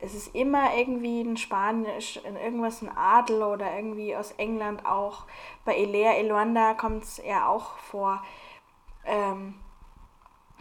es 0.00 0.14
ist 0.14 0.34
immer 0.34 0.76
irgendwie 0.76 1.22
ein 1.22 1.38
Spanisch, 1.38 2.18
in 2.18 2.36
irgendwas 2.36 2.82
ein 2.82 2.94
Adel 2.94 3.42
oder 3.42 3.74
irgendwie 3.74 4.14
aus 4.14 4.32
England 4.32 4.84
auch. 4.84 5.24
Bei 5.64 5.74
Elea 5.74 6.12
Eluanda 6.12 6.74
kommt 6.74 7.04
es 7.04 7.22
ja 7.24 7.48
auch 7.48 7.78
vor. 7.78 8.22
Ähm, 9.06 9.54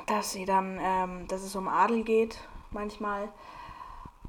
dass 0.05 0.31
sie 0.31 0.45
dann, 0.45 0.79
ähm, 0.81 1.27
dass 1.27 1.43
es 1.43 1.55
um 1.55 1.67
Adel 1.67 2.03
geht 2.03 2.39
manchmal. 2.71 3.29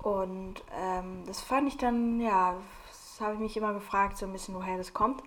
Und 0.02 0.62
ähm, 0.74 1.24
das 1.26 1.40
fand 1.40 1.68
ich 1.68 1.76
dann, 1.76 2.20
ja, 2.20 2.54
das 2.88 3.20
habe 3.20 3.34
ich 3.34 3.40
mich 3.40 3.56
immer 3.56 3.72
gefragt, 3.72 4.16
so 4.16 4.26
ein 4.26 4.32
bisschen, 4.32 4.54
woher 4.54 4.76
das 4.76 4.94
kommt. 4.94 5.22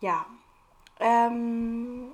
Ja, 0.00 0.26
ähm, 1.00 2.12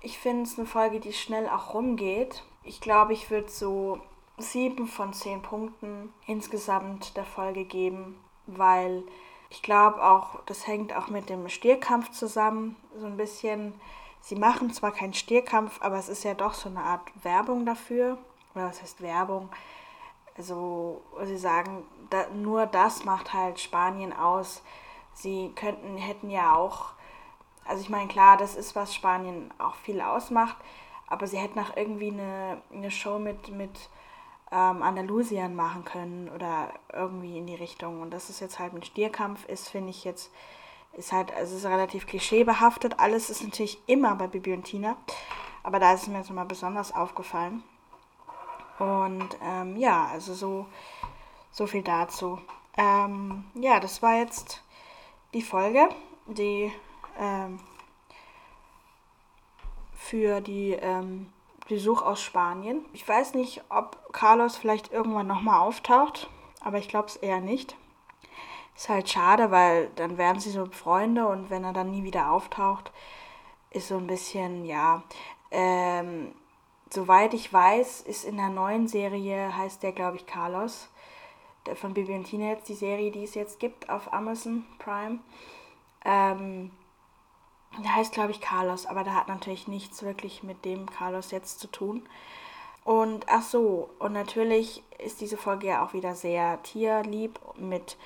ich 0.00 0.18
finde 0.18 0.42
es 0.42 0.58
eine 0.58 0.66
Folge, 0.66 1.00
die 1.00 1.12
schnell 1.12 1.48
auch 1.48 1.74
rumgeht. 1.74 2.44
Ich 2.62 2.80
glaube, 2.80 3.12
ich 3.12 3.30
würde 3.30 3.48
so 3.48 4.00
sieben 4.36 4.86
von 4.86 5.12
zehn 5.12 5.42
Punkten 5.42 6.12
insgesamt 6.26 7.16
der 7.16 7.24
Folge 7.24 7.64
geben, 7.64 8.16
weil 8.46 9.02
ich 9.50 9.62
glaube 9.62 10.02
auch, 10.02 10.40
das 10.46 10.66
hängt 10.66 10.94
auch 10.94 11.08
mit 11.08 11.28
dem 11.28 11.48
Stierkampf 11.48 12.10
zusammen, 12.10 12.76
so 12.96 13.06
ein 13.06 13.16
bisschen 13.16 13.74
Sie 14.28 14.36
machen 14.36 14.70
zwar 14.74 14.92
keinen 14.92 15.14
Stierkampf, 15.14 15.80
aber 15.80 15.96
es 15.96 16.10
ist 16.10 16.22
ja 16.22 16.34
doch 16.34 16.52
so 16.52 16.68
eine 16.68 16.82
Art 16.82 17.00
Werbung 17.24 17.64
dafür. 17.64 18.18
Oder 18.54 18.66
was 18.66 18.82
heißt 18.82 19.00
Werbung? 19.00 19.48
Also, 20.36 21.00
sie 21.24 21.38
sagen, 21.38 21.82
da, 22.10 22.28
nur 22.34 22.66
das 22.66 23.06
macht 23.06 23.32
halt 23.32 23.58
Spanien 23.58 24.12
aus. 24.12 24.62
Sie 25.14 25.50
könnten, 25.54 25.96
hätten 25.96 26.28
ja 26.28 26.54
auch, 26.54 26.90
also 27.64 27.80
ich 27.80 27.88
meine, 27.88 28.08
klar, 28.08 28.36
das 28.36 28.54
ist, 28.54 28.76
was 28.76 28.94
Spanien 28.94 29.50
auch 29.56 29.76
viel 29.76 30.02
ausmacht, 30.02 30.58
aber 31.06 31.26
sie 31.26 31.38
hätten 31.38 31.58
auch 31.58 31.74
irgendwie 31.74 32.10
eine, 32.10 32.60
eine 32.70 32.90
Show 32.90 33.18
mit, 33.18 33.48
mit 33.48 33.88
ähm, 34.52 34.82
Andalusien 34.82 35.56
machen 35.56 35.86
können 35.86 36.28
oder 36.28 36.74
irgendwie 36.92 37.38
in 37.38 37.46
die 37.46 37.54
Richtung. 37.54 38.02
Und 38.02 38.10
das 38.10 38.28
ist 38.28 38.40
jetzt 38.40 38.58
halt 38.58 38.74
mit 38.74 38.84
Stierkampf, 38.84 39.46
ist, 39.46 39.70
finde 39.70 39.88
ich 39.88 40.04
jetzt 40.04 40.30
ist 40.92 41.12
halt, 41.12 41.32
also 41.34 41.56
ist 41.56 41.64
relativ 41.64 42.06
klischeebehaftet. 42.06 42.98
Alles 42.98 43.30
ist 43.30 43.42
natürlich 43.42 43.78
immer 43.86 44.14
bei 44.16 44.26
Bibi 44.26 44.52
und 44.52 44.64
Tina. 44.64 44.96
Aber 45.62 45.78
da 45.78 45.92
ist 45.92 46.02
es 46.02 46.08
mir 46.08 46.18
jetzt 46.18 46.30
mal 46.30 46.44
besonders 46.44 46.94
aufgefallen. 46.94 47.62
Und 48.78 49.28
ähm, 49.42 49.76
ja, 49.76 50.06
also 50.12 50.34
so, 50.34 50.66
so 51.50 51.66
viel 51.66 51.82
dazu. 51.82 52.38
Ähm, 52.76 53.44
ja, 53.54 53.80
das 53.80 54.02
war 54.02 54.16
jetzt 54.16 54.62
die 55.34 55.42
Folge, 55.42 55.88
die 56.26 56.72
ähm, 57.18 57.58
für 59.94 60.40
die 60.40 60.72
ähm, 60.72 61.30
Besuch 61.68 62.02
aus 62.02 62.22
Spanien. 62.22 62.84
Ich 62.92 63.06
weiß 63.06 63.34
nicht, 63.34 63.62
ob 63.68 64.12
Carlos 64.12 64.56
vielleicht 64.56 64.92
irgendwann 64.92 65.26
nochmal 65.26 65.60
auftaucht, 65.60 66.30
aber 66.60 66.78
ich 66.78 66.88
glaube 66.88 67.08
es 67.08 67.16
eher 67.16 67.40
nicht. 67.40 67.76
Ist 68.78 68.88
halt 68.88 69.08
schade, 69.10 69.50
weil 69.50 69.90
dann 69.96 70.18
werden 70.18 70.38
sie 70.38 70.52
so 70.52 70.64
Freunde 70.66 71.26
und 71.26 71.50
wenn 71.50 71.64
er 71.64 71.72
dann 71.72 71.90
nie 71.90 72.04
wieder 72.04 72.30
auftaucht, 72.30 72.92
ist 73.70 73.88
so 73.88 73.96
ein 73.96 74.06
bisschen, 74.06 74.64
ja, 74.64 75.02
ähm, 75.50 76.32
soweit 76.88 77.34
ich 77.34 77.52
weiß, 77.52 78.02
ist 78.02 78.24
in 78.24 78.36
der 78.36 78.50
neuen 78.50 78.86
Serie, 78.86 79.56
heißt 79.56 79.82
der, 79.82 79.90
glaube 79.90 80.16
ich, 80.16 80.26
Carlos, 80.26 80.88
der 81.66 81.74
von 81.74 81.92
Bibi 81.92 82.14
und 82.14 82.22
Tina 82.22 82.50
jetzt, 82.50 82.68
die 82.68 82.76
Serie, 82.76 83.10
die 83.10 83.24
es 83.24 83.34
jetzt 83.34 83.58
gibt 83.58 83.90
auf 83.90 84.12
Amazon 84.12 84.64
Prime. 84.78 85.18
Ähm, 86.04 86.70
der 87.82 87.96
heißt, 87.96 88.12
glaube 88.12 88.30
ich, 88.30 88.40
Carlos, 88.40 88.86
aber 88.86 89.02
der 89.02 89.16
hat 89.16 89.26
natürlich 89.26 89.66
nichts 89.66 90.04
wirklich 90.04 90.44
mit 90.44 90.64
dem 90.64 90.88
Carlos 90.88 91.32
jetzt 91.32 91.58
zu 91.58 91.66
tun. 91.66 92.08
Und 92.84 93.26
ach 93.28 93.42
so, 93.42 93.90
und 93.98 94.12
natürlich 94.12 94.84
ist 94.98 95.20
diese 95.20 95.36
Folge 95.36 95.66
ja 95.66 95.84
auch 95.84 95.94
wieder 95.94 96.14
sehr 96.14 96.62
tierlieb 96.62 97.40
mit 97.56 97.96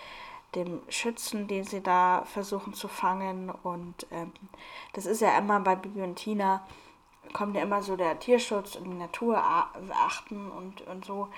dem 0.55 0.83
Schützen, 0.89 1.49
den 1.49 1.65
sie 1.65 1.83
da 1.83 2.25
versuchen 2.27 2.75
zu 2.75 2.89
fangen. 2.89 3.51
Und 3.51 4.07
ähm, 4.11 4.33
das 4.93 5.07
ist 5.07 5.21
ja 5.21 5.37
immer 5.39 5.61
bei 5.61 5.77
Bibi 5.77 6.03
und 6.03 6.17
Tina, 6.17 6.67
kommt 7.33 7.57
ja 7.57 7.63
immer 7.63 7.83
so 7.83 7.97
der 7.97 8.19
Tierschutz 8.19 8.77
und 8.77 8.85
die 8.85 8.99
Natur 8.99 9.43
achten 9.43 10.51
und, 10.51 10.83
und 10.83 11.05
so. 11.05 11.29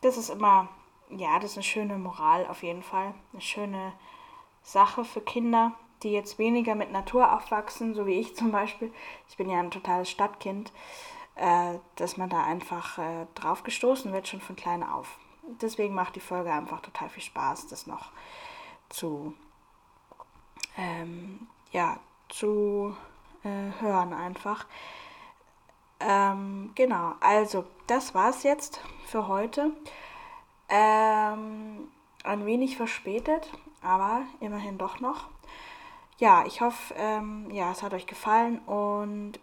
Das 0.00 0.16
ist 0.16 0.30
immer, 0.30 0.68
ja, 1.10 1.38
das 1.38 1.52
ist 1.52 1.56
eine 1.58 1.64
schöne 1.64 1.98
Moral 1.98 2.46
auf 2.46 2.62
jeden 2.62 2.82
Fall. 2.82 3.14
Eine 3.32 3.42
schöne 3.42 3.92
Sache 4.62 5.04
für 5.04 5.20
Kinder, 5.20 5.72
die 6.02 6.10
jetzt 6.10 6.38
weniger 6.38 6.74
mit 6.74 6.90
Natur 6.90 7.34
aufwachsen, 7.36 7.94
so 7.94 8.06
wie 8.06 8.18
ich 8.18 8.34
zum 8.36 8.50
Beispiel. 8.50 8.92
Ich 9.28 9.36
bin 9.36 9.50
ja 9.50 9.58
ein 9.58 9.70
totales 9.70 10.10
Stadtkind, 10.10 10.72
äh, 11.36 11.74
dass 11.96 12.16
man 12.16 12.30
da 12.30 12.42
einfach 12.42 12.98
äh, 12.98 13.26
drauf 13.34 13.62
gestoßen 13.62 14.12
wird, 14.12 14.26
schon 14.26 14.40
von 14.40 14.56
klein 14.56 14.82
auf 14.82 15.18
deswegen 15.42 15.94
macht 15.94 16.16
die 16.16 16.20
Folge 16.20 16.52
einfach 16.52 16.80
total 16.80 17.08
viel 17.08 17.22
Spaß, 17.22 17.68
das 17.68 17.86
noch 17.86 18.10
zu, 18.88 19.34
ähm, 20.76 21.46
ja, 21.72 21.98
zu 22.28 22.96
äh, 23.44 23.80
hören 23.80 24.12
einfach. 24.12 24.66
Ähm, 26.00 26.72
genau, 26.74 27.14
also 27.20 27.64
das 27.86 28.14
war 28.14 28.30
es 28.30 28.42
jetzt 28.42 28.80
für 29.06 29.28
heute. 29.28 29.72
Ähm, 30.68 31.88
ein 32.24 32.46
wenig 32.46 32.76
verspätet, 32.76 33.50
aber 33.82 34.22
immerhin 34.40 34.78
doch 34.78 35.00
noch. 35.00 35.28
Ja, 36.18 36.44
ich 36.46 36.60
hoffe, 36.60 36.94
ähm, 36.96 37.50
ja, 37.50 37.72
es 37.72 37.82
hat 37.82 37.94
euch 37.94 38.06
gefallen 38.06 38.58
und 38.60 39.40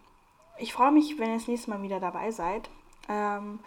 ich 0.58 0.72
freue 0.72 0.92
mich, 0.92 1.18
wenn 1.18 1.30
ihr 1.30 1.38
das 1.38 1.48
nächste 1.48 1.70
Mal 1.70 1.82
wieder 1.82 2.00
dabei 2.00 2.30
seid. 2.30 2.70
Ähm, 3.08 3.60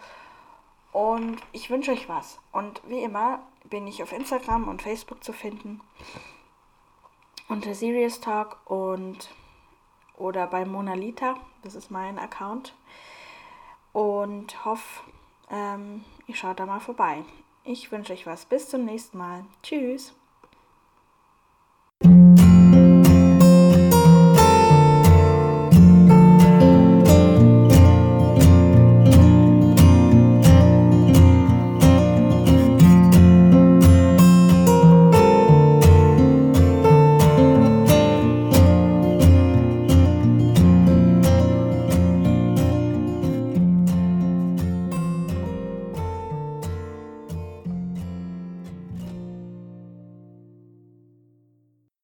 und 0.92 1.38
ich 1.52 1.70
wünsche 1.70 1.90
euch 1.92 2.08
was. 2.08 2.38
Und 2.52 2.80
wie 2.86 3.02
immer 3.02 3.40
bin 3.68 3.86
ich 3.86 4.02
auf 4.02 4.12
Instagram 4.12 4.68
und 4.68 4.82
Facebook 4.82 5.24
zu 5.24 5.32
finden 5.32 5.80
unter 7.52 7.74
Serious 7.74 8.20
Talk 8.20 8.58
und 8.64 9.28
oder 10.16 10.46
bei 10.46 10.64
Monalita, 10.64 11.34
das 11.62 11.74
ist 11.74 11.90
mein 11.90 12.18
Account. 12.18 12.74
Und 13.92 14.64
hoffe, 14.64 15.02
ähm, 15.50 16.04
ihr 16.26 16.34
schaut 16.34 16.60
da 16.60 16.66
mal 16.66 16.80
vorbei. 16.80 17.24
Ich 17.64 17.92
wünsche 17.92 18.14
euch 18.14 18.26
was. 18.26 18.46
Bis 18.46 18.70
zum 18.70 18.84
nächsten 18.84 19.18
Mal. 19.18 19.44
Tschüss. 19.62 20.14